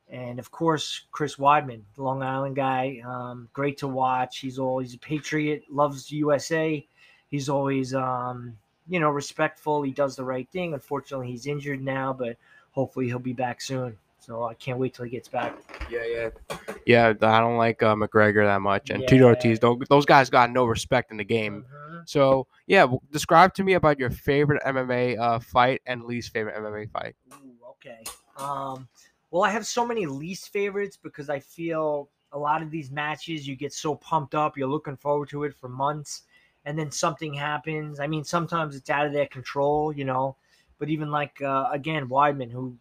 and 0.09 0.39
of 0.39 0.51
course 0.51 1.05
Chris 1.11 1.35
Weidman, 1.35 1.81
the 1.95 2.03
Long 2.03 2.21
Island 2.21 2.55
guy, 2.55 3.01
um, 3.05 3.49
great 3.53 3.77
to 3.79 3.87
watch. 3.87 4.39
He's 4.39 4.59
always 4.59 4.93
a 4.93 4.99
patriot, 4.99 5.63
loves 5.69 6.11
USA. 6.11 6.85
He's 7.29 7.49
always, 7.49 7.93
um, 7.93 8.57
you 8.87 8.99
know, 8.99 9.09
respectful. 9.09 9.81
He 9.81 9.91
does 9.91 10.15
the 10.15 10.23
right 10.23 10.47
thing. 10.51 10.73
Unfortunately, 10.73 11.27
he's 11.27 11.47
injured 11.47 11.81
now, 11.81 12.13
but 12.13 12.37
hopefully 12.71 13.07
he'll 13.07 13.19
be 13.19 13.33
back 13.33 13.61
soon. 13.61 13.97
So 14.19 14.43
I 14.43 14.55
can't 14.55 14.79
wait 14.79 14.93
till 14.93 15.05
he 15.05 15.11
gets 15.11 15.27
back. 15.27 15.55
Yeah, 15.89 16.03
yeah, 16.05 16.57
yeah. 16.87 17.13
I 17.21 17.39
don't 17.39 17.57
like 17.57 17.83
uh, 17.83 17.93
McGregor 17.93 18.43
that 18.43 18.59
much, 18.59 18.89
and 18.89 19.01
yeah. 19.01 19.07
Tito 19.07 19.25
Ortiz. 19.25 19.59
Those 19.59 20.05
guys 20.05 20.31
got 20.31 20.49
no 20.49 20.65
respect 20.65 21.11
in 21.11 21.17
the 21.17 21.23
game. 21.23 21.63
Mm-hmm. 21.63 21.97
So 22.05 22.47
yeah, 22.65 22.87
describe 23.11 23.53
to 23.55 23.63
me 23.63 23.73
about 23.73 23.99
your 23.99 24.09
favorite 24.09 24.63
MMA 24.65 25.19
uh, 25.19 25.39
fight 25.39 25.81
and 25.85 26.05
least 26.05 26.33
favorite 26.33 26.55
MMA 26.55 26.89
fight. 26.89 27.15
Ooh, 27.33 27.53
okay. 27.71 28.03
Um, 28.37 28.87
well, 29.35 29.43
I 29.43 29.49
have 29.49 29.67
so 29.67 29.85
many 29.85 30.05
least 30.05 30.53
favorites 30.53 30.95
because 30.95 31.29
I 31.29 31.41
feel 31.41 32.07
a 32.31 32.39
lot 32.39 32.61
of 32.61 32.71
these 32.71 32.89
matches 32.89 33.45
you 33.45 33.57
get 33.57 33.73
so 33.73 33.93
pumped 33.95 34.33
up, 34.33 34.57
you're 34.57 34.69
looking 34.69 34.95
forward 34.95 35.27
to 35.31 35.43
it 35.43 35.53
for 35.53 35.67
months, 35.67 36.21
and 36.63 36.79
then 36.79 36.89
something 36.89 37.33
happens. 37.33 37.99
I 37.99 38.07
mean, 38.07 38.23
sometimes 38.23 38.77
it's 38.77 38.89
out 38.89 39.05
of 39.05 39.11
their 39.11 39.27
control, 39.27 39.91
you 39.91 40.05
know. 40.05 40.37
But 40.79 40.87
even 40.87 41.11
like 41.11 41.41
uh, 41.41 41.67
again, 41.69 42.07
Weidman, 42.07 42.49
who 42.49 42.77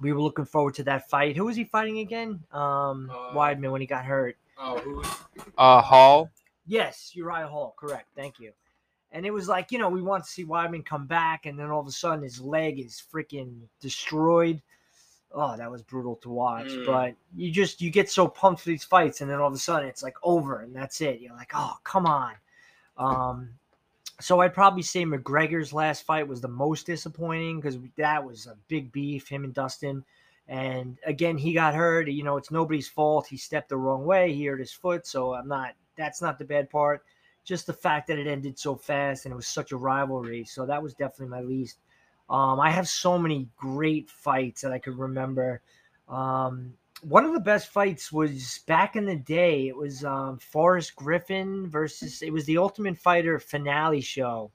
we 0.00 0.12
were 0.12 0.22
looking 0.22 0.44
forward 0.44 0.74
to 0.74 0.84
that 0.84 1.10
fight. 1.10 1.36
Who 1.36 1.46
was 1.46 1.56
he 1.56 1.64
fighting 1.64 1.98
again? 1.98 2.38
Um, 2.52 3.10
uh, 3.10 3.34
Weidman 3.34 3.72
when 3.72 3.80
he 3.80 3.86
got 3.88 4.04
hurt. 4.04 4.36
Oh, 4.60 4.78
who? 4.78 5.02
Uh, 5.58 5.82
Hall. 5.82 6.30
Yes, 6.68 7.10
Uriah 7.14 7.48
Hall. 7.48 7.74
Correct. 7.76 8.06
Thank 8.14 8.38
you. 8.38 8.52
And 9.10 9.26
it 9.26 9.32
was 9.32 9.48
like 9.48 9.72
you 9.72 9.80
know 9.80 9.88
we 9.88 10.02
want 10.02 10.22
to 10.22 10.30
see 10.30 10.44
Weidman 10.44 10.86
come 10.86 11.08
back, 11.08 11.46
and 11.46 11.58
then 11.58 11.68
all 11.68 11.80
of 11.80 11.88
a 11.88 11.90
sudden 11.90 12.22
his 12.22 12.40
leg 12.40 12.78
is 12.78 13.02
freaking 13.12 13.62
destroyed 13.80 14.62
oh, 15.32 15.56
that 15.56 15.70
was 15.70 15.82
brutal 15.82 16.16
to 16.16 16.28
watch. 16.30 16.66
Mm. 16.66 16.86
But 16.86 17.14
you 17.36 17.50
just 17.50 17.80
you 17.80 17.90
get 17.90 18.10
so 18.10 18.28
pumped 18.28 18.62
for 18.62 18.68
these 18.68 18.84
fights, 18.84 19.20
and 19.20 19.30
then 19.30 19.40
all 19.40 19.48
of 19.48 19.54
a 19.54 19.58
sudden 19.58 19.88
it's 19.88 20.02
like 20.02 20.16
over, 20.22 20.60
and 20.60 20.74
that's 20.74 21.00
it. 21.00 21.20
You're 21.20 21.34
like, 21.34 21.52
oh, 21.54 21.74
come 21.84 22.06
on. 22.06 22.34
Um, 22.96 23.50
so 24.20 24.40
I'd 24.40 24.54
probably 24.54 24.82
say 24.82 25.04
McGregor's 25.04 25.72
last 25.72 26.04
fight 26.04 26.26
was 26.26 26.40
the 26.40 26.48
most 26.48 26.86
disappointing 26.86 27.60
because 27.60 27.78
that 27.96 28.24
was 28.24 28.46
a 28.46 28.56
big 28.66 28.90
beef, 28.90 29.28
him 29.28 29.44
and 29.44 29.54
Dustin. 29.54 30.04
And 30.48 30.98
again, 31.04 31.36
he 31.36 31.52
got 31.52 31.74
hurt. 31.74 32.08
You 32.08 32.24
know, 32.24 32.36
it's 32.36 32.50
nobody's 32.50 32.88
fault. 32.88 33.26
He 33.26 33.36
stepped 33.36 33.68
the 33.68 33.76
wrong 33.76 34.04
way. 34.04 34.32
He 34.32 34.46
hurt 34.46 34.60
his 34.60 34.72
foot. 34.72 35.06
So 35.06 35.34
I'm 35.34 35.46
not. 35.46 35.74
That's 35.96 36.22
not 36.22 36.38
the 36.38 36.44
bad 36.44 36.70
part. 36.70 37.04
Just 37.44 37.66
the 37.66 37.72
fact 37.72 38.08
that 38.08 38.18
it 38.18 38.26
ended 38.26 38.58
so 38.58 38.74
fast 38.74 39.24
and 39.24 39.32
it 39.32 39.36
was 39.36 39.46
such 39.46 39.72
a 39.72 39.76
rivalry. 39.76 40.44
So 40.44 40.66
that 40.66 40.82
was 40.82 40.94
definitely 40.94 41.28
my 41.28 41.42
least. 41.42 41.78
Um, 42.30 42.60
I 42.60 42.70
have 42.70 42.88
so 42.88 43.18
many 43.18 43.48
great 43.56 44.10
fights 44.10 44.60
that 44.62 44.72
I 44.72 44.78
could 44.78 44.98
remember. 44.98 45.62
Um, 46.08 46.74
one 47.02 47.24
of 47.24 47.32
the 47.32 47.40
best 47.40 47.68
fights 47.68 48.12
was 48.12 48.58
back 48.66 48.96
in 48.96 49.06
the 49.06 49.16
day. 49.16 49.68
It 49.68 49.76
was 49.76 50.04
um, 50.04 50.38
Forrest 50.38 50.96
Griffin 50.96 51.68
versus. 51.68 52.22
It 52.22 52.32
was 52.32 52.44
the 52.44 52.58
Ultimate 52.58 52.98
Fighter 52.98 53.38
finale 53.38 54.00
show. 54.00 54.50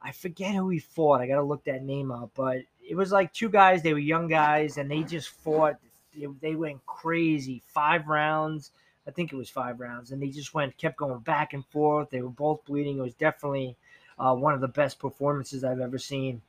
I 0.00 0.12
forget 0.12 0.54
who 0.54 0.68
he 0.70 0.78
fought. 0.78 1.20
I 1.20 1.26
got 1.26 1.36
to 1.36 1.42
look 1.42 1.64
that 1.64 1.82
name 1.82 2.10
up. 2.10 2.30
But 2.34 2.58
it 2.88 2.94
was 2.94 3.12
like 3.12 3.32
two 3.32 3.48
guys. 3.48 3.82
They 3.82 3.92
were 3.92 3.98
young 3.98 4.28
guys, 4.28 4.78
and 4.78 4.90
they 4.90 5.02
just 5.02 5.28
fought. 5.28 5.76
They, 6.16 6.26
they 6.40 6.54
went 6.54 6.84
crazy. 6.86 7.62
Five 7.66 8.06
rounds. 8.06 8.70
I 9.06 9.10
think 9.10 9.32
it 9.32 9.36
was 9.36 9.50
five 9.50 9.80
rounds, 9.80 10.12
and 10.12 10.22
they 10.22 10.28
just 10.28 10.54
went, 10.54 10.76
kept 10.76 10.96
going 10.96 11.20
back 11.20 11.52
and 11.52 11.66
forth. 11.66 12.10
They 12.10 12.22
were 12.22 12.28
both 12.28 12.64
bleeding. 12.64 12.98
It 12.98 13.02
was 13.02 13.14
definitely 13.14 13.76
uh, 14.18 14.34
one 14.34 14.54
of 14.54 14.60
the 14.60 14.68
best 14.68 14.98
performances 14.98 15.64
I've 15.64 15.80
ever 15.80 15.98
seen. 15.98 16.42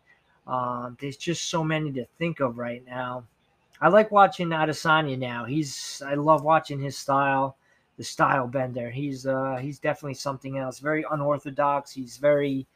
Um, 0.47 0.97
there's 0.99 1.17
just 1.17 1.49
so 1.49 1.63
many 1.63 1.91
to 1.93 2.05
think 2.17 2.39
of 2.39 2.57
right 2.57 2.83
now. 2.85 3.25
I 3.81 3.87
like 3.89 4.11
watching 4.11 4.49
Adesanya 4.49 5.17
now. 5.17 5.43
He's 5.43 6.01
I 6.05 6.13
love 6.13 6.43
watching 6.43 6.79
his 6.79 6.97
style, 6.97 7.57
the 7.97 8.03
style 8.03 8.47
bender. 8.47 8.91
He's 8.91 9.25
uh 9.25 9.57
he's 9.59 9.79
definitely 9.79 10.13
something 10.13 10.57
else. 10.57 10.79
Very 10.79 11.03
unorthodox. 11.09 11.91
He's 11.91 12.17
very 12.17 12.67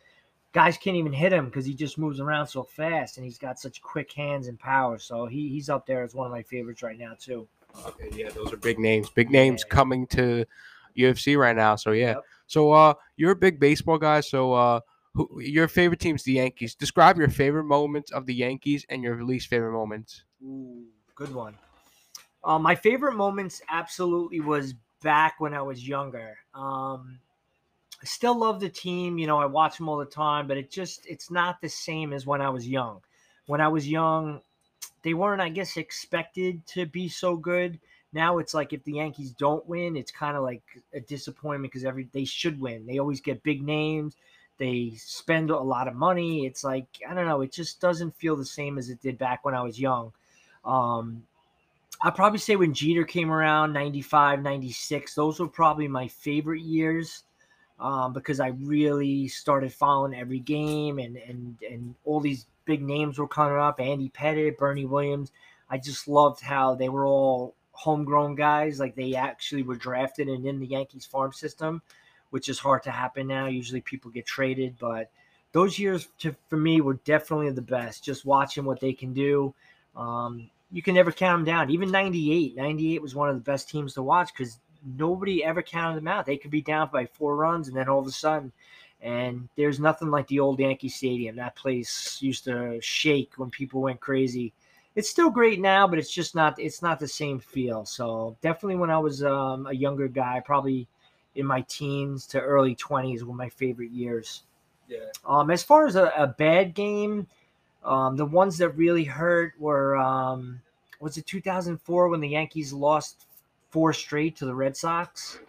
guys 0.51 0.78
can't 0.78 0.95
even 0.95 1.13
hit 1.13 1.32
him 1.32 1.45
because 1.45 1.65
he 1.65 1.75
just 1.75 1.97
moves 1.97 2.19
around 2.19 2.47
so 2.47 2.63
fast 2.63 3.17
and 3.17 3.25
he's 3.25 3.38
got 3.38 3.60
such 3.60 3.82
quick 3.82 4.12
hands 4.13 4.47
and 4.47 4.58
power. 4.58 4.97
So 4.97 5.25
he, 5.25 5.49
he's 5.49 5.69
up 5.69 5.86
there 5.86 6.01
as 6.01 6.15
one 6.15 6.25
of 6.25 6.32
my 6.32 6.43
favorites 6.43 6.82
right 6.82 6.97
now 6.97 7.13
too. 7.19 7.47
Okay, 7.86 8.10
yeah, 8.13 8.30
those 8.30 8.51
are 8.51 8.58
big 8.58 8.80
names. 8.80 9.10
Big 9.10 9.30
names 9.30 9.63
yeah. 9.67 9.75
coming 9.75 10.08
to 10.08 10.45
UFC 10.97 11.38
right 11.38 11.56
now. 11.56 11.75
So 11.75 11.91
yeah. 11.91 12.13
Yep. 12.13 12.23
So 12.47 12.71
uh 12.71 12.93
you're 13.15 13.32
a 13.32 13.36
big 13.36 13.60
baseball 13.60 13.99
guy, 13.99 14.21
so 14.21 14.54
uh 14.54 14.80
Who 15.15 15.39
your 15.39 15.67
favorite 15.67 15.99
team's 16.01 16.23
the 16.23 16.34
Yankees? 16.34 16.75
Describe 16.75 17.17
your 17.17 17.30
favorite 17.30 17.63
moments 17.63 18.12
of 18.12 18.25
the 18.25 18.36
Yankees 18.36 18.86
and 18.89 19.01
your 19.01 19.23
least 19.23 19.47
favorite 19.47 19.71
moments. 19.71 20.23
Ooh, 20.43 20.84
good 21.15 21.34
one. 21.34 21.56
Uh, 22.43 22.60
my 22.60 22.75
favorite 22.75 23.15
moments 23.15 23.62
absolutely 23.69 24.41
was 24.41 24.73
back 25.01 25.39
when 25.39 25.54
I 25.54 25.62
was 25.62 25.88
younger. 25.88 26.38
Um, 26.54 27.19
I 28.01 28.06
still 28.06 28.38
love 28.38 28.60
the 28.60 28.69
team. 28.69 29.17
You 29.17 29.25
know, 29.25 29.39
I 29.39 29.45
watch 29.45 29.78
them 29.78 29.88
all 29.88 29.97
the 29.97 30.06
time, 30.06 30.47
but 30.47 30.58
it 30.58 30.69
just 30.69 31.06
it's 31.08 31.32
not 31.32 31.62
the 31.62 31.69
same 31.69 32.12
as 32.13 32.25
when 32.25 32.41
I 32.41 32.49
was 32.49 32.67
young. 32.67 33.01
When 33.47 33.62
I 33.62 33.67
was 33.69 33.88
young, 33.88 34.41
they 35.01 35.13
weren't, 35.13 35.41
I 35.41 35.49
guess, 35.49 35.78
expected 35.78 36.65
to 36.67 36.86
be 36.86 37.08
so 37.08 37.38
good. 37.38 37.80
Now 38.12 38.38
it's 38.38 38.54
like 38.54 38.73
if 38.73 38.84
the 38.84 38.93
Yankees 38.93 39.32
don't 39.32 39.65
win, 39.67 39.95
it's 39.95 40.12
kind 40.12 40.36
of 40.36 40.43
like 40.43 40.63
a 40.93 40.99
disappointment 40.99 41.71
because 41.71 41.86
every 41.86 42.10
they 42.12 42.25
should 42.25 42.60
win. 42.60 42.86
They 42.86 42.99
always 42.99 43.21
get 43.21 43.43
big 43.43 43.63
names. 43.63 44.15
They 44.57 44.93
spend 44.97 45.49
a 45.49 45.59
lot 45.59 45.87
of 45.87 45.95
money. 45.95 46.45
It's 46.45 46.63
like 46.63 46.87
I 47.09 47.13
don't 47.13 47.27
know. 47.27 47.41
It 47.41 47.51
just 47.51 47.81
doesn't 47.81 48.15
feel 48.15 48.35
the 48.35 48.45
same 48.45 48.77
as 48.77 48.89
it 48.89 49.01
did 49.01 49.17
back 49.17 49.43
when 49.43 49.55
I 49.55 49.61
was 49.61 49.79
young. 49.79 50.13
Um, 50.63 51.23
I'd 52.01 52.15
probably 52.15 52.39
say 52.39 52.55
when 52.55 52.73
Jeter 52.73 53.03
came 53.03 53.31
around, 53.31 53.73
95, 53.73 54.41
96, 54.41 55.15
those 55.15 55.39
were 55.39 55.47
probably 55.47 55.87
my 55.87 56.07
favorite 56.07 56.61
years 56.61 57.23
um, 57.79 58.13
because 58.13 58.39
I 58.39 58.47
really 58.47 59.27
started 59.27 59.73
following 59.73 60.13
every 60.13 60.39
game 60.39 60.99
and, 60.99 61.17
and, 61.17 61.57
and 61.69 61.95
all 62.03 62.19
these 62.19 62.47
big 62.65 62.81
names 62.81 63.17
were 63.17 63.27
coming 63.27 63.57
up 63.57 63.79
Andy 63.79 64.09
Pettitte, 64.09 64.57
Bernie 64.57 64.85
Williams. 64.85 65.31
I 65.69 65.77
just 65.77 66.07
loved 66.07 66.41
how 66.41 66.75
they 66.75 66.89
were 66.89 67.05
all 67.05 67.55
homegrown 67.71 68.35
guys. 68.35 68.79
Like 68.79 68.95
they 68.95 69.15
actually 69.15 69.63
were 69.63 69.75
drafted 69.75 70.27
and 70.27 70.45
in 70.45 70.59
the 70.59 70.67
Yankees 70.67 71.05
farm 71.05 71.33
system, 71.33 71.81
which 72.29 72.49
is 72.49 72.59
hard 72.59 72.83
to 72.83 72.91
happen 72.91 73.27
now. 73.27 73.47
Usually 73.47 73.81
people 73.81 74.11
get 74.11 74.25
traded, 74.25 74.75
but 74.79 75.09
those 75.51 75.79
years 75.79 76.09
to, 76.19 76.35
for 76.49 76.57
me 76.57 76.81
were 76.81 76.99
definitely 77.05 77.49
the 77.51 77.61
best. 77.61 78.03
Just 78.03 78.25
watching 78.25 78.65
what 78.65 78.79
they 78.79 78.93
can 78.93 79.13
do. 79.13 79.53
Um, 79.95 80.49
you 80.71 80.81
can 80.81 80.95
never 80.95 81.11
count 81.11 81.39
them 81.39 81.45
down. 81.45 81.69
Even 81.69 81.91
98, 81.91 82.55
98 82.55 83.01
was 83.01 83.15
one 83.15 83.29
of 83.29 83.35
the 83.35 83.41
best 83.41 83.69
teams 83.69 83.93
to 83.93 84.01
watch 84.01 84.33
because 84.33 84.59
nobody 84.97 85.43
ever 85.43 85.61
counted 85.61 85.97
them 85.97 86.07
out. 86.07 86.25
They 86.25 86.38
could 86.38 86.51
be 86.51 86.61
down 86.61 86.89
by 86.91 87.05
four 87.05 87.35
runs 87.35 87.67
and 87.67 87.77
then 87.77 87.88
all 87.88 87.99
of 87.99 88.07
a 88.07 88.11
sudden, 88.11 88.51
and 89.01 89.47
there's 89.55 89.79
nothing 89.79 90.09
like 90.09 90.27
the 90.27 90.39
old 90.39 90.59
Yankee 90.59 90.89
Stadium. 90.89 91.35
That 91.35 91.55
place 91.55 92.17
used 92.21 92.45
to 92.45 92.79
shake 92.81 93.33
when 93.38 93.49
people 93.49 93.81
went 93.81 93.99
crazy. 93.99 94.53
It's 94.95 95.09
still 95.09 95.29
great 95.29 95.59
now, 95.59 95.88
but 95.88 95.99
it's 95.99 96.11
just 96.11 96.35
not. 96.35 96.57
It's 96.57 96.81
not 96.81 96.99
the 96.99 97.07
same 97.07 97.39
feel. 97.39 97.85
So 97.85 98.38
definitely, 98.41 98.77
when 98.77 98.89
I 98.89 98.97
was 98.97 99.23
um, 99.23 99.67
a 99.67 99.73
younger 99.73 100.07
guy, 100.07 100.41
probably 100.43 100.88
in 101.35 101.45
my 101.45 101.61
teens 101.67 102.25
to 102.27 102.39
early 102.39 102.75
twenties, 102.75 103.23
were 103.23 103.33
my 103.33 103.49
favorite 103.49 103.91
years. 103.91 104.43
Yeah. 104.87 104.99
Um, 105.25 105.49
as 105.51 105.63
far 105.63 105.87
as 105.87 105.95
a, 105.95 106.11
a 106.15 106.27
bad 106.27 106.73
game, 106.73 107.27
um, 107.83 108.15
the 108.15 108.25
ones 108.25 108.57
that 108.57 108.69
really 108.69 109.03
hurt 109.03 109.53
were 109.59 109.95
um, 109.97 110.61
was 110.99 111.17
it 111.17 111.25
2004 111.25 112.09
when 112.09 112.19
the 112.19 112.29
Yankees 112.29 112.73
lost 112.73 113.25
four 113.69 113.93
straight 113.93 114.35
to 114.37 114.45
the 114.45 114.55
Red 114.55 114.77
Sox? 114.77 115.39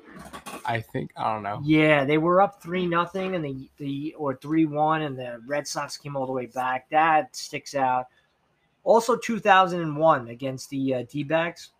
I 0.65 0.81
think 0.81 1.13
I 1.17 1.33
don't 1.33 1.43
know. 1.43 1.61
Yeah, 1.63 2.05
they 2.05 2.19
were 2.19 2.41
up 2.41 2.63
three 2.63 2.87
nothing, 2.87 3.35
and 3.35 3.45
the 3.45 3.71
the 3.77 4.15
or 4.19 4.35
three 4.35 4.65
one, 4.65 5.03
and 5.03 5.19
the 5.19 5.41
Red 5.47 5.67
Sox 5.67 5.97
came 5.97 6.17
all 6.17 6.27
the 6.27 6.33
way 6.33 6.47
back. 6.47 6.89
That 6.91 7.37
sticks 7.37 7.75
out. 7.75 8.07
Also, 8.83 9.17
2001 9.17 10.29
against 10.29 10.71
the 10.71 10.95
uh, 10.95 11.05
D-backs. 11.11 11.71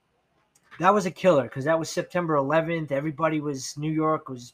That 0.79 0.93
was 0.93 1.07
a 1.07 1.11
killer 1.11 1.45
because 1.45 1.65
that 1.65 1.79
was 1.79 1.89
September 1.89 2.35
11th. 2.35 2.93
Everybody 2.93 3.41
was 3.41 3.77
New 3.79 3.91
York 3.91 4.29
was 4.29 4.53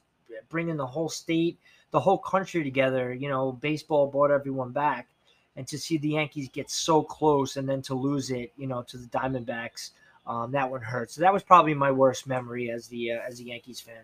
bringing 0.49 0.77
the 0.77 0.87
whole 0.87 1.09
state, 1.09 1.59
the 1.91 2.01
whole 2.01 2.19
country 2.19 2.63
together. 2.63 3.13
You 3.13 3.29
know, 3.29 3.53
baseball 3.53 4.07
brought 4.07 4.31
everyone 4.31 4.71
back, 4.71 5.09
and 5.57 5.67
to 5.67 5.79
see 5.79 5.99
the 5.99 6.11
Yankees 6.11 6.49
get 6.49 6.71
so 6.71 7.03
close 7.03 7.57
and 7.57 7.69
then 7.69 7.83
to 7.83 7.95
lose 7.95 8.31
it, 8.31 8.53
you 8.57 8.67
know, 8.67 8.83
to 8.83 8.99
the 8.99 9.07
Diamondbacks, 9.09 9.91
um, 10.27 10.53
that 10.53 10.71
one 10.71 10.81
hurt. 10.81 11.11
So 11.11 11.21
that 11.23 11.33
was 11.33 11.43
probably 11.43 11.75
my 11.75 11.91
worst 11.91 12.27
memory 12.27 12.71
as 12.71 12.87
the 12.87 13.13
uh, 13.13 13.21
as 13.27 13.41
a 13.41 13.45
Yankees 13.45 13.81
fan. 13.81 14.03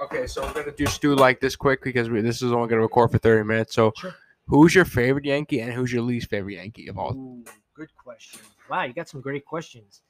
Okay, 0.00 0.28
so 0.28 0.42
we're 0.46 0.52
gonna 0.52 0.76
just 0.76 1.02
do 1.02 1.16
like 1.16 1.40
this 1.40 1.56
quick 1.56 1.82
because 1.82 2.08
we, 2.08 2.20
this 2.20 2.40
is 2.40 2.52
only 2.52 2.68
gonna 2.68 2.82
record 2.82 3.10
for 3.10 3.18
thirty 3.18 3.44
minutes. 3.44 3.74
So, 3.74 3.92
Sure. 3.96 4.14
who's 4.46 4.74
your 4.74 4.84
favorite 4.84 5.24
Yankee 5.24 5.60
and 5.60 5.72
who's 5.72 5.92
your 5.92 6.02
least 6.02 6.30
favorite 6.30 6.54
Yankee 6.54 6.86
of 6.86 6.98
all? 6.98 7.14
Ooh, 7.14 7.44
good 7.74 7.90
question. 7.96 8.40
Wow, 8.70 8.84
you 8.84 8.92
got 8.92 9.08
some 9.08 9.20
great 9.20 9.44
questions. 9.44 10.02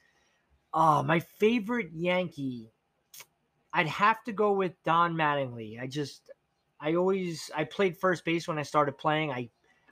Oh, 0.73 1.01
my 1.03 1.19
favorite 1.19 1.89
Yankee, 1.93 2.69
I'd 3.73 3.87
have 3.87 4.23
to 4.25 4.31
go 4.31 4.53
with 4.53 4.81
Don 4.83 5.15
Mattingly. 5.15 5.81
I 5.81 5.87
just, 5.87 6.29
I 6.79 6.95
always, 6.95 7.49
I 7.55 7.63
played 7.63 7.97
first 7.97 8.23
base 8.23 8.47
when 8.47 8.59
I 8.59 8.63
started 8.63 8.97
playing. 8.97 9.31
I 9.31 9.49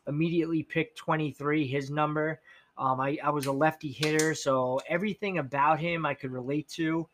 immediately 0.08 0.64
picked 0.64 0.98
23, 0.98 1.68
his 1.68 1.90
number. 1.90 2.40
Um, 2.78 3.00
I, 3.00 3.18
I 3.24 3.32
was 3.32 3.48
a 3.48 3.52
lefty 3.52 3.92
hitter, 3.92 4.36
so 4.36 4.80
everything 4.88 5.40
about 5.40 5.80
him 5.80 6.06
I 6.06 6.14
could 6.14 6.32
relate 6.32 6.68
to. 6.70 7.08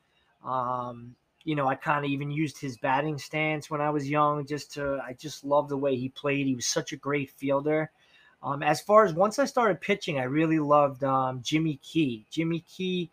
Um, 0.43 1.15
you 1.45 1.55
know, 1.55 1.67
I 1.67 1.75
kind 1.75 2.03
of 2.05 2.11
even 2.11 2.31
used 2.31 2.59
his 2.59 2.77
batting 2.77 3.17
stance 3.17 3.69
when 3.69 3.81
I 3.81 3.89
was 3.89 4.09
young 4.09 4.45
just 4.45 4.73
to, 4.73 4.99
I 5.05 5.13
just 5.13 5.43
loved 5.43 5.69
the 5.69 5.77
way 5.77 5.95
he 5.95 6.09
played. 6.09 6.47
He 6.47 6.55
was 6.55 6.65
such 6.65 6.91
a 6.91 6.97
great 6.97 7.31
fielder. 7.31 7.91
Um, 8.41 8.61
as 8.61 8.81
far 8.81 9.05
as 9.05 9.13
once 9.13 9.39
I 9.39 9.45
started 9.45 9.79
pitching, 9.79 10.19
I 10.19 10.23
really 10.23 10.59
loved 10.59 11.03
um, 11.03 11.41
Jimmy 11.41 11.79
Key. 11.81 12.25
Jimmy 12.29 12.59
Key, 12.59 13.09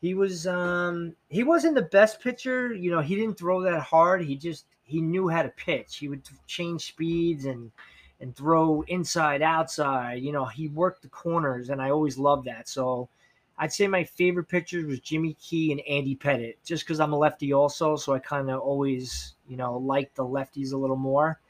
he 0.00 0.14
was 0.14 0.46
um, 0.46 1.14
he 1.28 1.44
wasn't 1.44 1.74
the 1.74 1.82
best 1.82 2.20
pitcher. 2.20 2.72
You 2.74 2.90
know, 2.90 3.00
he 3.00 3.14
didn't 3.14 3.38
throw 3.38 3.60
that 3.62 3.80
hard. 3.80 4.22
He 4.22 4.36
just 4.36 4.64
he 4.84 5.00
knew 5.00 5.28
how 5.28 5.42
to 5.42 5.50
pitch. 5.50 5.96
He 5.98 6.08
would 6.08 6.22
change 6.46 6.86
speeds 6.86 7.44
and 7.44 7.70
and 8.20 8.34
throw 8.34 8.82
inside, 8.88 9.42
outside. 9.42 10.22
You 10.22 10.32
know, 10.32 10.44
he 10.44 10.68
worked 10.68 11.02
the 11.02 11.08
corners, 11.08 11.70
and 11.70 11.80
I 11.80 11.90
always 11.90 12.18
loved 12.18 12.46
that. 12.46 12.68
So 12.68 13.08
I'd 13.58 13.72
say 13.72 13.86
my 13.88 14.04
favorite 14.04 14.48
pitchers 14.48 14.86
was 14.86 15.00
Jimmy 15.00 15.34
Key 15.34 15.72
and 15.72 15.82
Andy 15.82 16.16
Pettitte, 16.16 16.56
just 16.64 16.84
because 16.84 16.98
I'm 16.98 17.12
a 17.12 17.18
lefty 17.18 17.52
also. 17.52 17.96
So 17.96 18.14
I 18.14 18.18
kind 18.18 18.50
of 18.50 18.60
always, 18.60 19.34
you 19.48 19.56
know, 19.56 19.76
like 19.76 20.14
the 20.14 20.24
lefties 20.24 20.72
a 20.72 20.76
little 20.78 20.96
more. 20.96 21.40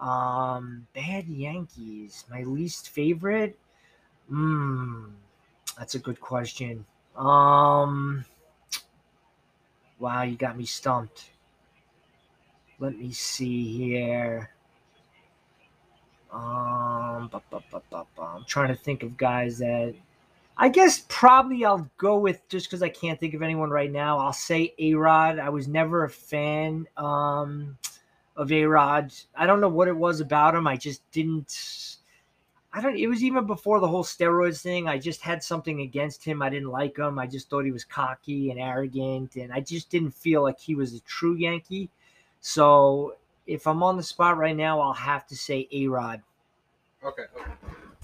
Um, 0.00 0.86
bad 0.94 1.28
Yankees. 1.28 2.24
My 2.28 2.42
least 2.42 2.88
favorite. 2.88 3.56
Hmm, 4.28 5.10
that's 5.78 5.94
a 5.94 6.00
good 6.00 6.20
question. 6.20 6.84
Um, 7.16 8.24
wow, 9.98 10.22
you 10.22 10.36
got 10.36 10.56
me 10.56 10.64
stumped. 10.66 11.30
Let 12.78 12.98
me 12.98 13.12
see 13.12 13.76
here. 13.76 14.50
Um, 16.32 17.28
bu- 17.30 17.60
bu- 17.70 17.80
bu- 17.90 18.22
I'm 18.22 18.44
trying 18.44 18.68
to 18.68 18.74
think 18.74 19.02
of 19.04 19.16
guys 19.16 19.58
that. 19.58 19.94
I 20.56 20.68
guess 20.68 21.04
probably 21.08 21.64
I'll 21.64 21.90
go 21.98 22.18
with 22.18 22.48
just 22.48 22.66
because 22.66 22.82
I 22.82 22.88
can't 22.88 23.18
think 23.18 23.34
of 23.34 23.42
anyone 23.42 23.70
right 23.70 23.90
now. 23.90 24.18
I'll 24.18 24.32
say 24.32 24.74
A 24.78 24.94
Rod. 24.94 25.38
I 25.38 25.48
was 25.48 25.68
never 25.68 26.04
a 26.04 26.10
fan 26.10 26.86
um, 26.96 27.78
of 28.36 28.52
A 28.52 28.64
Rod. 28.64 29.12
I 29.36 29.46
don't 29.46 29.60
know 29.60 29.68
what 29.68 29.88
it 29.88 29.96
was 29.96 30.20
about 30.20 30.54
him. 30.54 30.66
I 30.66 30.76
just 30.76 31.08
didn't. 31.12 31.98
I 32.76 32.80
don't. 32.80 32.96
It 32.96 33.06
was 33.06 33.22
even 33.22 33.46
before 33.46 33.78
the 33.78 33.86
whole 33.86 34.02
steroids 34.02 34.60
thing. 34.60 34.88
I 34.88 34.98
just 34.98 35.20
had 35.20 35.44
something 35.44 35.80
against 35.82 36.24
him. 36.24 36.42
I 36.42 36.50
didn't 36.50 36.70
like 36.70 36.98
him. 36.98 37.20
I 37.20 37.26
just 37.28 37.48
thought 37.48 37.64
he 37.64 37.70
was 37.70 37.84
cocky 37.84 38.50
and 38.50 38.58
arrogant, 38.58 39.36
and 39.36 39.52
I 39.52 39.60
just 39.60 39.90
didn't 39.90 40.10
feel 40.10 40.42
like 40.42 40.58
he 40.58 40.74
was 40.74 40.92
a 40.92 41.00
true 41.00 41.36
Yankee. 41.36 41.88
So 42.40 43.14
if 43.46 43.68
I'm 43.68 43.84
on 43.84 43.96
the 43.96 44.02
spot 44.02 44.38
right 44.38 44.56
now, 44.56 44.80
I'll 44.80 44.92
have 44.92 45.24
to 45.28 45.36
say 45.36 45.68
A 45.70 45.86
Rod. 45.86 46.20
Okay. 47.04 47.26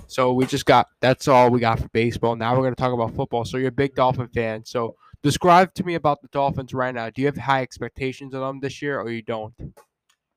So 0.07 0.33
we 0.33 0.47
just 0.47 0.67
got 0.67 0.87
that's 1.01 1.27
all 1.27 1.51
we 1.51 1.59
got 1.59 1.81
for 1.81 1.89
baseball. 1.89 2.37
Now 2.37 2.57
we're 2.57 2.63
gonna 2.63 2.77
talk 2.77 2.93
about 2.93 3.13
football. 3.17 3.45
So 3.45 3.57
you're 3.57 3.69
a 3.69 3.73
big 3.73 3.97
Dolphin 3.97 4.29
fan. 4.29 4.65
So 4.65 4.95
describe 5.21 5.75
to 5.75 5.85
me 5.85 5.97
about 5.97 6.23
the 6.23 6.29
Dolphins 6.29 6.73
right 6.73 6.95
now. 6.95 7.11
Do 7.11 7.23
you 7.23 7.27
have 7.27 7.37
high 7.37 7.63
expectations 7.63 8.35
of 8.35 8.41
them 8.41 8.61
this 8.61 8.81
year, 8.81 9.01
or 9.01 9.11
you 9.11 9.23
don't? 9.23 9.53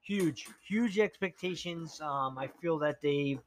huge, 0.04 0.48
huge 0.62 1.00
expectations. 1.00 2.00
Um, 2.02 2.38
I 2.38 2.48
feel 2.62 2.78
that 2.80 3.02
they, 3.02 3.40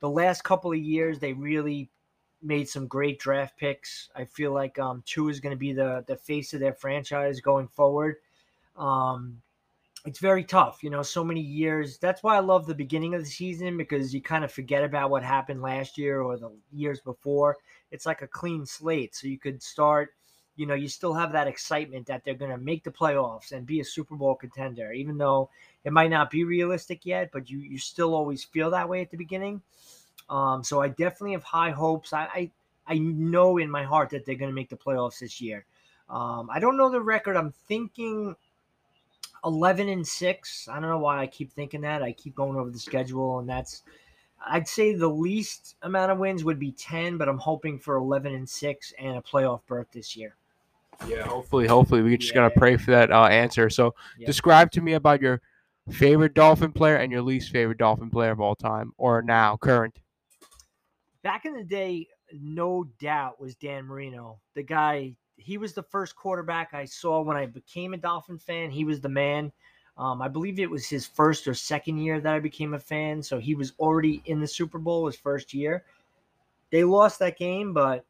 the 0.00 0.10
last 0.10 0.44
couple 0.44 0.72
of 0.72 0.78
years, 0.78 1.18
they 1.18 1.32
really 1.32 1.90
made 2.42 2.68
some 2.68 2.86
great 2.86 3.18
draft 3.18 3.56
picks. 3.56 4.08
I 4.14 4.24
feel 4.24 4.52
like 4.52 4.78
um, 4.78 5.02
is 5.06 5.40
going 5.40 5.54
to 5.54 5.56
be 5.56 5.72
the 5.72 6.04
the 6.06 6.16
face 6.16 6.54
of 6.54 6.60
their 6.60 6.74
franchise 6.74 7.40
going 7.40 7.68
forward. 7.68 8.16
Um, 8.76 9.42
it's 10.06 10.20
very 10.20 10.44
tough, 10.44 10.82
you 10.82 10.90
know. 10.90 11.02
So 11.02 11.24
many 11.24 11.40
years. 11.40 11.98
That's 11.98 12.22
why 12.22 12.36
I 12.36 12.40
love 12.40 12.66
the 12.66 12.74
beginning 12.74 13.14
of 13.14 13.22
the 13.22 13.30
season 13.30 13.76
because 13.76 14.14
you 14.14 14.22
kind 14.22 14.44
of 14.44 14.52
forget 14.52 14.84
about 14.84 15.10
what 15.10 15.24
happened 15.24 15.60
last 15.60 15.98
year 15.98 16.22
or 16.22 16.36
the 16.36 16.50
years 16.72 17.00
before. 17.00 17.56
It's 17.90 18.06
like 18.06 18.22
a 18.22 18.28
clean 18.28 18.64
slate, 18.64 19.14
so 19.14 19.26
you 19.26 19.38
could 19.38 19.62
start 19.62 20.10
you 20.58 20.66
know, 20.66 20.74
you 20.74 20.88
still 20.88 21.14
have 21.14 21.30
that 21.32 21.46
excitement 21.46 22.06
that 22.08 22.24
they're 22.24 22.34
going 22.34 22.50
to 22.50 22.58
make 22.58 22.82
the 22.82 22.90
playoffs 22.90 23.52
and 23.52 23.64
be 23.64 23.78
a 23.78 23.84
Super 23.84 24.16
Bowl 24.16 24.34
contender, 24.34 24.92
even 24.92 25.16
though 25.16 25.50
it 25.84 25.92
might 25.92 26.10
not 26.10 26.30
be 26.32 26.42
realistic 26.42 27.06
yet, 27.06 27.30
but 27.32 27.48
you 27.48 27.58
you 27.58 27.78
still 27.78 28.12
always 28.12 28.42
feel 28.42 28.70
that 28.72 28.88
way 28.88 29.00
at 29.00 29.10
the 29.12 29.16
beginning. 29.16 29.62
Um, 30.28 30.64
so 30.64 30.82
I 30.82 30.88
definitely 30.88 31.32
have 31.32 31.44
high 31.44 31.70
hopes. 31.70 32.12
I, 32.12 32.24
I 32.34 32.50
I 32.88 32.98
know 32.98 33.58
in 33.58 33.70
my 33.70 33.84
heart 33.84 34.10
that 34.10 34.26
they're 34.26 34.34
going 34.34 34.50
to 34.50 34.54
make 34.54 34.68
the 34.68 34.76
playoffs 34.76 35.20
this 35.20 35.40
year. 35.40 35.64
Um, 36.10 36.48
I 36.50 36.58
don't 36.58 36.76
know 36.76 36.90
the 36.90 37.00
record. 37.00 37.36
I'm 37.36 37.52
thinking 37.68 38.34
11 39.44 39.88
and 39.88 40.06
6. 40.06 40.68
I 40.68 40.80
don't 40.80 40.90
know 40.90 40.98
why 40.98 41.20
I 41.20 41.28
keep 41.28 41.52
thinking 41.52 41.82
that. 41.82 42.02
I 42.02 42.12
keep 42.12 42.34
going 42.34 42.56
over 42.56 42.70
the 42.70 42.78
schedule, 42.78 43.38
and 43.38 43.48
that's, 43.48 43.82
I'd 44.44 44.66
say 44.66 44.94
the 44.94 45.08
least 45.08 45.76
amount 45.82 46.10
of 46.10 46.18
wins 46.18 46.42
would 46.42 46.58
be 46.58 46.72
10, 46.72 47.16
but 47.16 47.28
I'm 47.28 47.38
hoping 47.38 47.78
for 47.78 47.96
11 47.96 48.34
and 48.34 48.48
6 48.48 48.92
and 48.98 49.18
a 49.18 49.22
playoff 49.22 49.60
berth 49.68 49.88
this 49.92 50.16
year. 50.16 50.34
Yeah, 51.06 51.22
hopefully, 51.22 51.66
hopefully 51.66 52.02
we 52.02 52.16
just 52.16 52.34
gotta 52.34 52.50
pray 52.50 52.76
for 52.76 52.90
that 52.90 53.10
uh, 53.10 53.26
answer. 53.26 53.70
So, 53.70 53.94
Yeah. 54.18 54.26
describe 54.26 54.70
to 54.72 54.80
me 54.80 54.94
about 54.94 55.20
your 55.20 55.40
favorite 55.90 56.34
Dolphin 56.34 56.72
player 56.72 56.96
and 56.96 57.10
your 57.12 57.22
least 57.22 57.50
favorite 57.50 57.78
Dolphin 57.78 58.10
player 58.10 58.30
of 58.30 58.40
all 58.40 58.56
time, 58.56 58.92
or 58.98 59.22
now 59.22 59.56
current. 59.56 59.98
Back 61.22 61.44
in 61.44 61.54
the 61.54 61.64
day, 61.64 62.08
no 62.32 62.84
doubt 63.00 63.40
was 63.40 63.54
Dan 63.54 63.86
Marino. 63.86 64.38
The 64.54 64.62
guy, 64.62 65.14
he 65.36 65.56
was 65.56 65.72
the 65.72 65.82
first 65.82 66.16
quarterback 66.16 66.74
I 66.74 66.84
saw 66.84 67.22
when 67.22 67.36
I 67.36 67.46
became 67.46 67.94
a 67.94 67.96
Dolphin 67.96 68.38
fan. 68.38 68.70
He 68.70 68.84
was 68.84 69.00
the 69.00 69.08
man. 69.08 69.52
Um, 69.96 70.22
I 70.22 70.28
believe 70.28 70.60
it 70.60 70.70
was 70.70 70.86
his 70.86 71.06
first 71.06 71.48
or 71.48 71.54
second 71.54 71.98
year 71.98 72.20
that 72.20 72.34
I 72.34 72.38
became 72.38 72.74
a 72.74 72.78
fan. 72.78 73.22
So 73.22 73.38
he 73.38 73.54
was 73.54 73.72
already 73.78 74.22
in 74.26 74.40
the 74.40 74.46
Super 74.46 74.78
Bowl 74.78 75.06
his 75.06 75.16
first 75.16 75.52
year. 75.52 75.84
They 76.70 76.84
lost 76.84 77.18
that 77.18 77.38
game, 77.38 77.72
but 77.72 78.04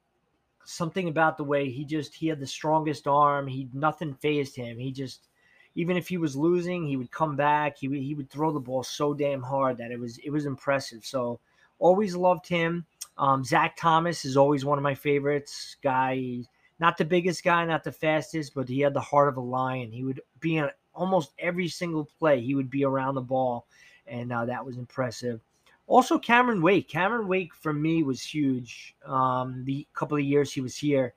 something 0.68 1.08
about 1.08 1.36
the 1.36 1.44
way 1.44 1.70
he 1.70 1.84
just 1.84 2.14
he 2.14 2.28
had 2.28 2.40
the 2.40 2.46
strongest 2.46 3.06
arm. 3.06 3.46
He 3.46 3.68
nothing 3.72 4.14
phased 4.14 4.54
him. 4.54 4.78
He 4.78 4.92
just 4.92 5.28
even 5.74 5.96
if 5.96 6.08
he 6.08 6.18
was 6.18 6.36
losing, 6.36 6.86
he 6.86 6.96
would 6.96 7.10
come 7.10 7.36
back. 7.36 7.78
He 7.78 7.88
would 7.88 8.00
he 8.00 8.14
would 8.14 8.30
throw 8.30 8.52
the 8.52 8.60
ball 8.60 8.82
so 8.82 9.14
damn 9.14 9.42
hard 9.42 9.78
that 9.78 9.90
it 9.90 9.98
was 9.98 10.18
it 10.18 10.30
was 10.30 10.46
impressive. 10.46 11.04
So 11.04 11.40
always 11.78 12.14
loved 12.14 12.46
him. 12.46 12.84
Um, 13.16 13.42
Zach 13.44 13.76
Thomas 13.76 14.24
is 14.24 14.36
always 14.36 14.64
one 14.64 14.78
of 14.78 14.84
my 14.84 14.94
favorites. 14.94 15.76
Guy, 15.82 16.40
not 16.78 16.98
the 16.98 17.04
biggest 17.04 17.42
guy, 17.42 17.64
not 17.64 17.82
the 17.82 17.92
fastest, 17.92 18.54
but 18.54 18.68
he 18.68 18.80
had 18.80 18.94
the 18.94 19.00
heart 19.00 19.28
of 19.28 19.38
a 19.38 19.40
lion. 19.40 19.90
He 19.90 20.04
would 20.04 20.20
be 20.40 20.58
on 20.58 20.70
almost 20.94 21.32
every 21.38 21.68
single 21.68 22.08
play. 22.18 22.40
He 22.40 22.54
would 22.54 22.70
be 22.70 22.84
around 22.84 23.14
the 23.14 23.22
ball, 23.22 23.66
and 24.06 24.32
uh, 24.32 24.44
that 24.44 24.64
was 24.64 24.76
impressive. 24.76 25.40
Also, 25.88 26.18
Cameron 26.18 26.60
Wake. 26.60 26.86
Cameron 26.86 27.26
Wake 27.26 27.54
for 27.54 27.72
me 27.72 28.02
was 28.02 28.22
huge. 28.22 28.94
Um, 29.06 29.64
the 29.64 29.86
couple 29.94 30.18
of 30.18 30.22
years 30.22 30.52
he 30.52 30.60
was 30.60 30.76
here, 30.76 31.14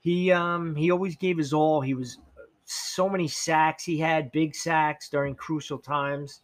he 0.00 0.32
um, 0.32 0.74
he 0.74 0.90
always 0.90 1.14
gave 1.14 1.36
his 1.36 1.52
all. 1.52 1.82
He 1.82 1.92
was 1.92 2.18
so 2.64 3.08
many 3.08 3.28
sacks. 3.28 3.84
He 3.84 3.98
had 3.98 4.32
big 4.32 4.54
sacks 4.54 5.10
during 5.10 5.34
crucial 5.34 5.78
times. 5.78 6.40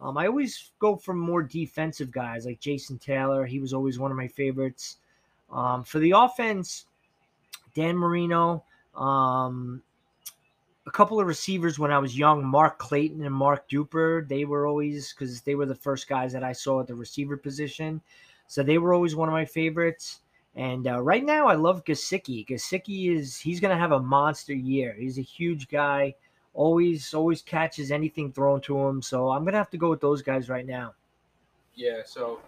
Um, 0.00 0.16
I 0.16 0.26
always 0.26 0.72
go 0.78 0.96
for 0.96 1.12
more 1.12 1.42
defensive 1.42 2.12
guys 2.12 2.46
like 2.46 2.60
Jason 2.60 2.98
Taylor. 2.98 3.44
He 3.44 3.58
was 3.58 3.72
always 3.74 3.98
one 3.98 4.12
of 4.12 4.16
my 4.16 4.28
favorites. 4.28 4.98
Um, 5.50 5.82
for 5.82 5.98
the 5.98 6.12
offense, 6.12 6.86
Dan 7.74 7.96
Marino, 7.96 8.64
um, 8.94 9.82
a 10.86 10.90
couple 10.90 11.20
of 11.20 11.26
receivers 11.26 11.78
when 11.78 11.90
I 11.90 11.98
was 11.98 12.16
young, 12.18 12.44
Mark 12.44 12.78
Clayton 12.78 13.24
and 13.24 13.34
Mark 13.34 13.68
Duper. 13.68 14.26
They 14.28 14.44
were 14.44 14.66
always 14.66 15.12
because 15.12 15.40
they 15.42 15.54
were 15.54 15.66
the 15.66 15.74
first 15.74 16.08
guys 16.08 16.32
that 16.32 16.44
I 16.44 16.52
saw 16.52 16.80
at 16.80 16.86
the 16.86 16.94
receiver 16.94 17.36
position, 17.36 18.00
so 18.46 18.62
they 18.62 18.78
were 18.78 18.94
always 18.94 19.16
one 19.16 19.28
of 19.28 19.32
my 19.32 19.44
favorites. 19.44 20.20
And 20.56 20.86
uh, 20.86 21.02
right 21.02 21.24
now, 21.24 21.48
I 21.48 21.54
love 21.54 21.84
Gesicki. 21.84 22.46
Gesicki 22.46 23.10
is 23.16 23.36
he's 23.36 23.58
going 23.58 23.74
to 23.74 23.80
have 23.80 23.90
a 23.90 24.00
monster 24.00 24.54
year. 24.54 24.94
He's 24.96 25.18
a 25.18 25.22
huge 25.22 25.68
guy 25.68 26.14
always 26.54 27.12
always 27.12 27.42
catches 27.42 27.90
anything 27.90 28.32
thrown 28.32 28.60
to 28.62 28.78
him. 28.78 29.02
So 29.02 29.30
I'm 29.30 29.44
gonna 29.44 29.58
have 29.58 29.70
to 29.70 29.76
go 29.76 29.90
with 29.90 30.00
those 30.00 30.22
guys 30.22 30.48
right 30.48 30.66
now. 30.66 30.94
Yeah. 31.74 32.02
So 32.06 32.40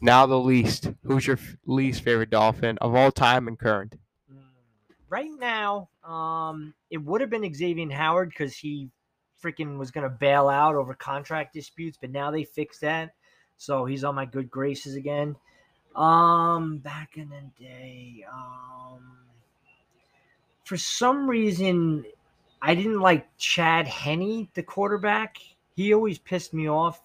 now 0.00 0.26
the 0.26 0.38
least. 0.38 0.90
Who's 1.04 1.26
your 1.26 1.38
f- 1.38 1.56
least 1.66 2.02
favorite 2.02 2.30
Dolphin 2.30 2.78
of 2.78 2.94
all 2.94 3.10
time 3.10 3.48
and 3.48 3.58
current? 3.58 3.96
Right 5.08 5.30
now, 5.38 5.88
um, 6.04 6.74
it 6.90 6.98
would 6.98 7.20
have 7.20 7.30
been 7.30 7.52
Xavier 7.54 7.90
Howard 7.92 8.30
because 8.30 8.56
he 8.56 8.90
freaking 9.42 9.78
was 9.78 9.90
gonna 9.90 10.10
bail 10.10 10.48
out 10.48 10.74
over 10.74 10.94
contract 10.94 11.54
disputes, 11.54 11.96
but 12.00 12.10
now 12.10 12.30
they 12.30 12.44
fixed 12.44 12.80
that, 12.80 13.14
so 13.56 13.84
he's 13.84 14.02
on 14.02 14.14
my 14.14 14.24
good 14.24 14.50
graces 14.50 14.96
again. 14.96 15.36
Um, 15.94 16.78
back 16.78 17.16
in 17.16 17.30
the 17.30 17.42
day, 17.62 18.24
um, 18.32 19.16
for 20.64 20.76
some 20.76 21.30
reason, 21.30 22.04
I 22.60 22.74
didn't 22.74 23.00
like 23.00 23.28
Chad 23.38 23.86
Henne, 23.86 24.48
the 24.54 24.62
quarterback. 24.62 25.36
He 25.76 25.94
always 25.94 26.18
pissed 26.18 26.52
me 26.52 26.68
off. 26.68 27.00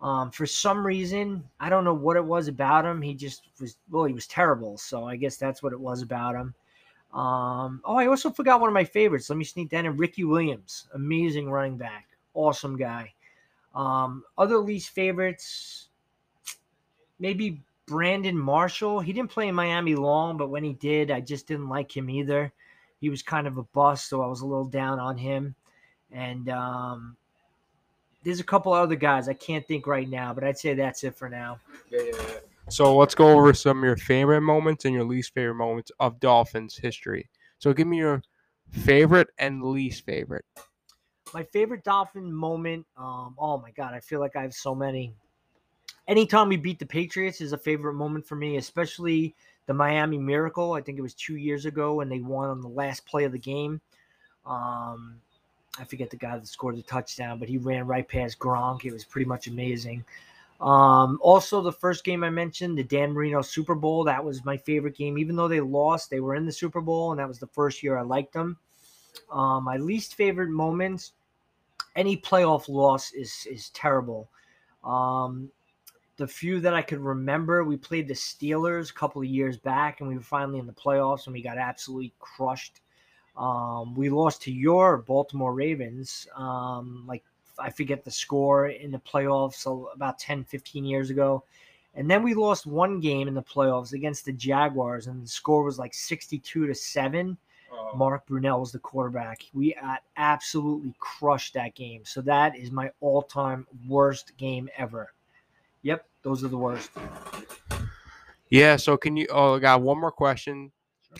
Um, 0.00 0.30
for 0.30 0.44
some 0.44 0.84
reason, 0.84 1.48
I 1.60 1.68
don't 1.68 1.84
know 1.84 1.94
what 1.94 2.16
it 2.16 2.24
was 2.24 2.48
about 2.48 2.84
him. 2.84 3.00
He 3.00 3.14
just 3.14 3.48
was 3.60 3.76
well, 3.90 4.04
he 4.04 4.12
was 4.12 4.26
terrible. 4.26 4.76
So 4.76 5.04
I 5.04 5.16
guess 5.16 5.36
that's 5.36 5.62
what 5.62 5.72
it 5.72 5.80
was 5.80 6.02
about 6.02 6.34
him. 6.34 6.54
Um, 7.12 7.80
oh, 7.84 7.96
I 7.96 8.06
also 8.06 8.30
forgot 8.30 8.60
one 8.60 8.68
of 8.68 8.74
my 8.74 8.84
favorites. 8.84 9.30
Let 9.30 9.38
me 9.38 9.44
sneak 9.44 9.70
that 9.70 9.84
in. 9.84 9.96
Ricky 9.96 10.24
Williams, 10.24 10.86
amazing 10.94 11.50
running 11.50 11.76
back, 11.76 12.08
awesome 12.34 12.76
guy. 12.76 13.12
Um, 13.74 14.24
other 14.36 14.58
least 14.58 14.90
favorites, 14.90 15.88
maybe 17.18 17.62
Brandon 17.86 18.36
Marshall. 18.36 19.00
He 19.00 19.12
didn't 19.12 19.30
play 19.30 19.48
in 19.48 19.54
Miami 19.54 19.94
long, 19.94 20.36
but 20.36 20.50
when 20.50 20.64
he 20.64 20.74
did, 20.74 21.10
I 21.10 21.20
just 21.20 21.46
didn't 21.46 21.68
like 21.68 21.96
him 21.96 22.10
either. 22.10 22.52
He 23.00 23.10
was 23.10 23.22
kind 23.22 23.46
of 23.46 23.58
a 23.58 23.62
bust, 23.62 24.08
so 24.08 24.22
I 24.22 24.26
was 24.26 24.40
a 24.40 24.46
little 24.46 24.64
down 24.64 24.98
on 24.98 25.16
him. 25.16 25.54
And 26.10 26.48
um, 26.48 27.16
there's 28.24 28.40
a 28.40 28.44
couple 28.44 28.72
other 28.72 28.96
guys 28.96 29.28
I 29.28 29.34
can't 29.34 29.66
think 29.66 29.86
right 29.86 30.08
now, 30.08 30.34
but 30.34 30.44
I'd 30.44 30.58
say 30.58 30.74
that's 30.74 31.04
it 31.04 31.14
for 31.16 31.28
now. 31.28 31.60
Yeah, 31.90 32.00
yeah, 32.02 32.12
yeah. 32.16 32.38
So 32.68 32.96
let's 32.96 33.14
go 33.14 33.28
over 33.28 33.54
some 33.54 33.78
of 33.78 33.84
your 33.84 33.96
favorite 33.96 34.40
moments 34.40 34.84
and 34.84 34.94
your 34.94 35.04
least 35.04 35.32
favorite 35.34 35.54
moments 35.54 35.92
of 36.00 36.18
Dolphins 36.18 36.76
history. 36.76 37.30
So 37.58 37.72
give 37.72 37.86
me 37.86 37.98
your 37.98 38.22
favorite 38.70 39.28
and 39.38 39.62
least 39.62 40.04
favorite. 40.04 40.44
My 41.32 41.44
favorite 41.44 41.84
Dolphin 41.84 42.32
moment. 42.32 42.86
Um, 42.96 43.34
oh 43.38 43.58
my 43.58 43.70
god, 43.70 43.94
I 43.94 44.00
feel 44.00 44.20
like 44.20 44.36
I 44.36 44.42
have 44.42 44.54
so 44.54 44.74
many. 44.74 45.14
Anytime 46.08 46.48
we 46.48 46.56
beat 46.56 46.78
the 46.78 46.86
Patriots 46.86 47.40
is 47.40 47.52
a 47.52 47.58
favorite 47.58 47.94
moment 47.94 48.26
for 48.26 48.36
me, 48.36 48.56
especially 48.56 49.34
the 49.66 49.74
Miami 49.74 50.18
Miracle. 50.18 50.72
I 50.72 50.80
think 50.80 50.98
it 50.98 51.02
was 51.02 51.14
two 51.14 51.36
years 51.36 51.66
ago 51.66 51.94
when 51.94 52.08
they 52.08 52.20
won 52.20 52.50
on 52.50 52.60
the 52.60 52.68
last 52.68 53.06
play 53.06 53.24
of 53.24 53.32
the 53.32 53.38
game. 53.38 53.80
Um, 54.44 55.20
I 55.78 55.84
forget 55.84 56.10
the 56.10 56.16
guy 56.16 56.36
that 56.36 56.46
scored 56.46 56.76
the 56.76 56.82
touchdown, 56.82 57.38
but 57.38 57.48
he 57.48 57.58
ran 57.58 57.86
right 57.86 58.06
past 58.06 58.38
Gronk. 58.38 58.84
It 58.84 58.92
was 58.92 59.04
pretty 59.04 59.26
much 59.26 59.46
amazing. 59.48 60.04
Um, 60.60 61.18
also, 61.20 61.60
the 61.60 61.72
first 61.72 62.04
game 62.04 62.24
I 62.24 62.30
mentioned, 62.30 62.78
the 62.78 62.84
Dan 62.84 63.12
Marino 63.12 63.42
Super 63.42 63.74
Bowl, 63.74 64.04
that 64.04 64.24
was 64.24 64.44
my 64.44 64.56
favorite 64.56 64.96
game. 64.96 65.18
Even 65.18 65.36
though 65.36 65.48
they 65.48 65.60
lost, 65.60 66.08
they 66.08 66.20
were 66.20 66.34
in 66.34 66.46
the 66.46 66.52
Super 66.52 66.80
Bowl, 66.80 67.10
and 67.10 67.20
that 67.20 67.28
was 67.28 67.38
the 67.38 67.46
first 67.48 67.82
year 67.82 67.98
I 67.98 68.02
liked 68.02 68.32
them. 68.32 68.56
Um, 69.30 69.64
my 69.64 69.76
least 69.76 70.14
favorite 70.14 70.50
moments, 70.50 71.12
any 71.94 72.16
playoff 72.16 72.68
loss 72.68 73.12
is 73.12 73.46
is 73.50 73.70
terrible. 73.70 74.30
Um, 74.84 75.50
the 76.16 76.26
few 76.26 76.60
that 76.60 76.74
I 76.74 76.82
could 76.82 77.00
remember, 77.00 77.64
we 77.64 77.76
played 77.76 78.08
the 78.08 78.14
Steelers 78.14 78.90
a 78.90 78.94
couple 78.94 79.20
of 79.20 79.28
years 79.28 79.58
back, 79.58 80.00
and 80.00 80.08
we 80.08 80.16
were 80.16 80.22
finally 80.22 80.58
in 80.58 80.66
the 80.66 80.72
playoffs, 80.72 81.26
and 81.26 81.34
we 81.34 81.42
got 81.42 81.58
absolutely 81.58 82.14
crushed. 82.18 82.80
Um, 83.36 83.94
we 83.94 84.08
lost 84.08 84.40
to 84.42 84.52
your 84.52 84.98
Baltimore 84.98 85.52
Ravens, 85.52 86.26
um, 86.34 87.04
like 87.06 87.22
I 87.58 87.70
forget 87.70 88.04
the 88.04 88.10
score 88.10 88.68
in 88.68 88.90
the 88.90 88.98
playoffs 88.98 89.54
so 89.54 89.90
about 89.94 90.18
10, 90.18 90.44
15 90.44 90.84
years 90.84 91.10
ago. 91.10 91.44
And 91.94 92.10
then 92.10 92.22
we 92.22 92.34
lost 92.34 92.66
one 92.66 93.00
game 93.00 93.26
in 93.26 93.34
the 93.34 93.42
playoffs 93.42 93.94
against 93.94 94.26
the 94.26 94.32
Jaguars, 94.32 95.06
and 95.06 95.22
the 95.22 95.28
score 95.28 95.64
was 95.64 95.78
like 95.78 95.94
62 95.94 96.66
to 96.66 96.74
7. 96.74 97.38
Mark 97.94 98.26
Brunell 98.26 98.60
was 98.60 98.72
the 98.72 98.78
quarterback. 98.78 99.42
We 99.52 99.74
uh, 99.74 99.96
absolutely 100.16 100.94
crushed 100.98 101.54
that 101.54 101.74
game. 101.74 102.02
So 102.04 102.20
that 102.22 102.56
is 102.56 102.70
my 102.70 102.90
all 103.00 103.22
time 103.22 103.66
worst 103.88 104.36
game 104.36 104.68
ever. 104.76 105.12
Yep, 105.82 106.06
those 106.22 106.44
are 106.44 106.48
the 106.48 106.58
worst. 106.58 106.90
Yeah. 108.50 108.76
So 108.76 108.96
can 108.96 109.16
you? 109.16 109.26
Oh, 109.30 109.56
I 109.56 109.58
got 109.58 109.82
one 109.82 110.00
more 110.00 110.12
question. 110.12 110.72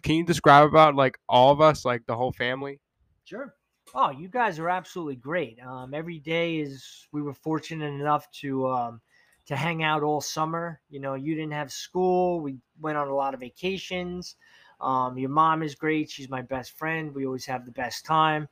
Can 0.02 0.16
you 0.16 0.24
describe 0.24 0.66
about 0.66 0.94
like 0.94 1.18
all 1.28 1.52
of 1.52 1.60
us, 1.60 1.84
like 1.84 2.04
the 2.06 2.16
whole 2.16 2.32
family? 2.32 2.80
Sure. 3.24 3.54
Oh, 3.94 4.10
you 4.10 4.28
guys 4.28 4.58
are 4.58 4.68
absolutely 4.68 5.16
great. 5.16 5.58
Um, 5.60 5.94
every 5.94 6.18
day 6.18 6.56
is 6.56 7.06
we 7.12 7.22
were 7.22 7.32
fortunate 7.32 7.86
enough 7.86 8.30
to 8.42 8.68
um, 8.68 9.00
to 9.46 9.56
hang 9.56 9.82
out 9.82 10.02
all 10.02 10.20
summer. 10.20 10.80
You 10.90 11.00
know, 11.00 11.14
you 11.14 11.34
didn't 11.34 11.52
have 11.52 11.72
school. 11.72 12.40
We 12.40 12.58
went 12.80 12.98
on 12.98 13.08
a 13.08 13.14
lot 13.14 13.34
of 13.34 13.40
vacations. 13.40 14.36
Um, 14.80 15.16
your 15.16 15.30
mom 15.30 15.62
is 15.62 15.74
great. 15.74 16.10
She's 16.10 16.28
my 16.28 16.42
best 16.42 16.72
friend. 16.72 17.14
We 17.14 17.26
always 17.26 17.46
have 17.46 17.64
the 17.64 17.70
best 17.72 18.04
time. 18.04 18.48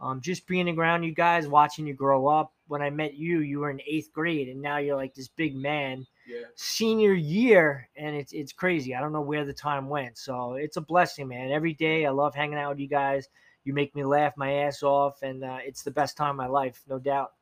Um, 0.00 0.20
just 0.20 0.46
being 0.46 0.68
around 0.68 1.02
you 1.02 1.12
guys, 1.14 1.48
watching 1.48 1.86
you 1.86 1.94
grow 1.94 2.26
up. 2.26 2.52
When 2.66 2.82
I 2.82 2.90
met 2.90 3.14
you, 3.14 3.40
you 3.40 3.60
were 3.60 3.70
in 3.70 3.80
eighth 3.86 4.12
grade, 4.12 4.48
and 4.48 4.60
now 4.60 4.78
you're 4.78 4.96
like 4.96 5.14
this 5.14 5.28
big 5.28 5.56
man. 5.56 6.06
Yeah. 6.26 6.42
Senior 6.56 7.14
year, 7.14 7.88
and 7.96 8.16
it's 8.16 8.32
it's 8.32 8.52
crazy. 8.52 8.94
I 8.94 9.00
don't 9.00 9.12
know 9.12 9.20
where 9.20 9.44
the 9.44 9.52
time 9.52 9.88
went. 9.88 10.18
So 10.18 10.54
it's 10.54 10.76
a 10.76 10.80
blessing, 10.82 11.28
man. 11.28 11.50
Every 11.52 11.74
day, 11.74 12.04
I 12.06 12.10
love 12.10 12.34
hanging 12.34 12.58
out 12.58 12.70
with 12.70 12.80
you 12.80 12.88
guys. 12.88 13.28
You 13.68 13.74
make 13.74 13.94
me 13.94 14.02
laugh 14.02 14.32
my 14.38 14.50
ass 14.50 14.82
off, 14.82 15.20
and 15.20 15.44
uh, 15.44 15.58
it's 15.62 15.82
the 15.82 15.90
best 15.90 16.16
time 16.16 16.30
of 16.30 16.36
my 16.36 16.46
life, 16.46 16.80
no 16.88 16.98
doubt. 16.98 17.32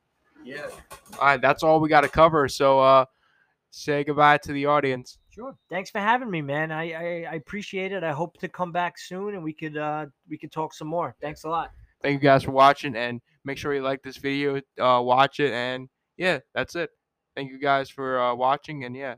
Yeah. 0.45 0.67
All 1.21 1.27
right. 1.29 1.41
That's 1.41 1.63
all 1.63 1.79
we 1.79 1.89
got 1.89 2.01
to 2.01 2.09
cover. 2.09 2.49
So 2.49 2.81
uh, 2.81 3.05
say 3.71 4.03
goodbye 4.03 4.39
to 4.39 4.53
the 4.53 4.67
audience. 4.67 5.19
Sure. 5.31 5.57
Thanks 5.71 5.89
for 5.89 6.01
having 6.01 6.29
me, 6.29 6.43
man. 6.43 6.73
I, 6.73 6.83
I 6.91 7.05
I 7.31 7.35
appreciate 7.37 7.93
it. 7.93 8.03
I 8.03 8.11
hope 8.11 8.39
to 8.39 8.49
come 8.49 8.73
back 8.73 8.99
soon, 8.99 9.35
and 9.37 9.45
we 9.45 9.53
could 9.53 9.77
uh 9.77 10.07
we 10.29 10.37
could 10.37 10.51
talk 10.51 10.75
some 10.75 10.89
more. 10.89 11.15
Thanks 11.21 11.45
a 11.45 11.49
lot. 11.49 11.71
thank 12.03 12.21
you 12.21 12.29
guys 12.29 12.43
for 12.43 12.51
watching, 12.51 12.97
and 12.97 13.21
make 13.45 13.57
sure 13.57 13.73
you 13.73 13.83
like 13.83 14.03
this 14.03 14.17
video, 14.17 14.57
uh, 14.81 15.01
watch 15.01 15.39
it, 15.39 15.53
and 15.53 15.89
yeah, 16.17 16.41
that's 16.57 16.75
it. 16.75 16.91
Thank 17.37 17.53
you 17.53 17.61
guys 17.61 17.89
for 17.89 18.21
uh, 18.21 18.35
watching, 18.35 18.83
and 18.83 18.97
yeah, 18.97 19.15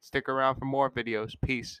stick 0.00 0.28
around 0.28 0.56
for 0.56 0.66
more 0.66 0.90
videos. 0.90 1.32
Peace. 1.42 1.72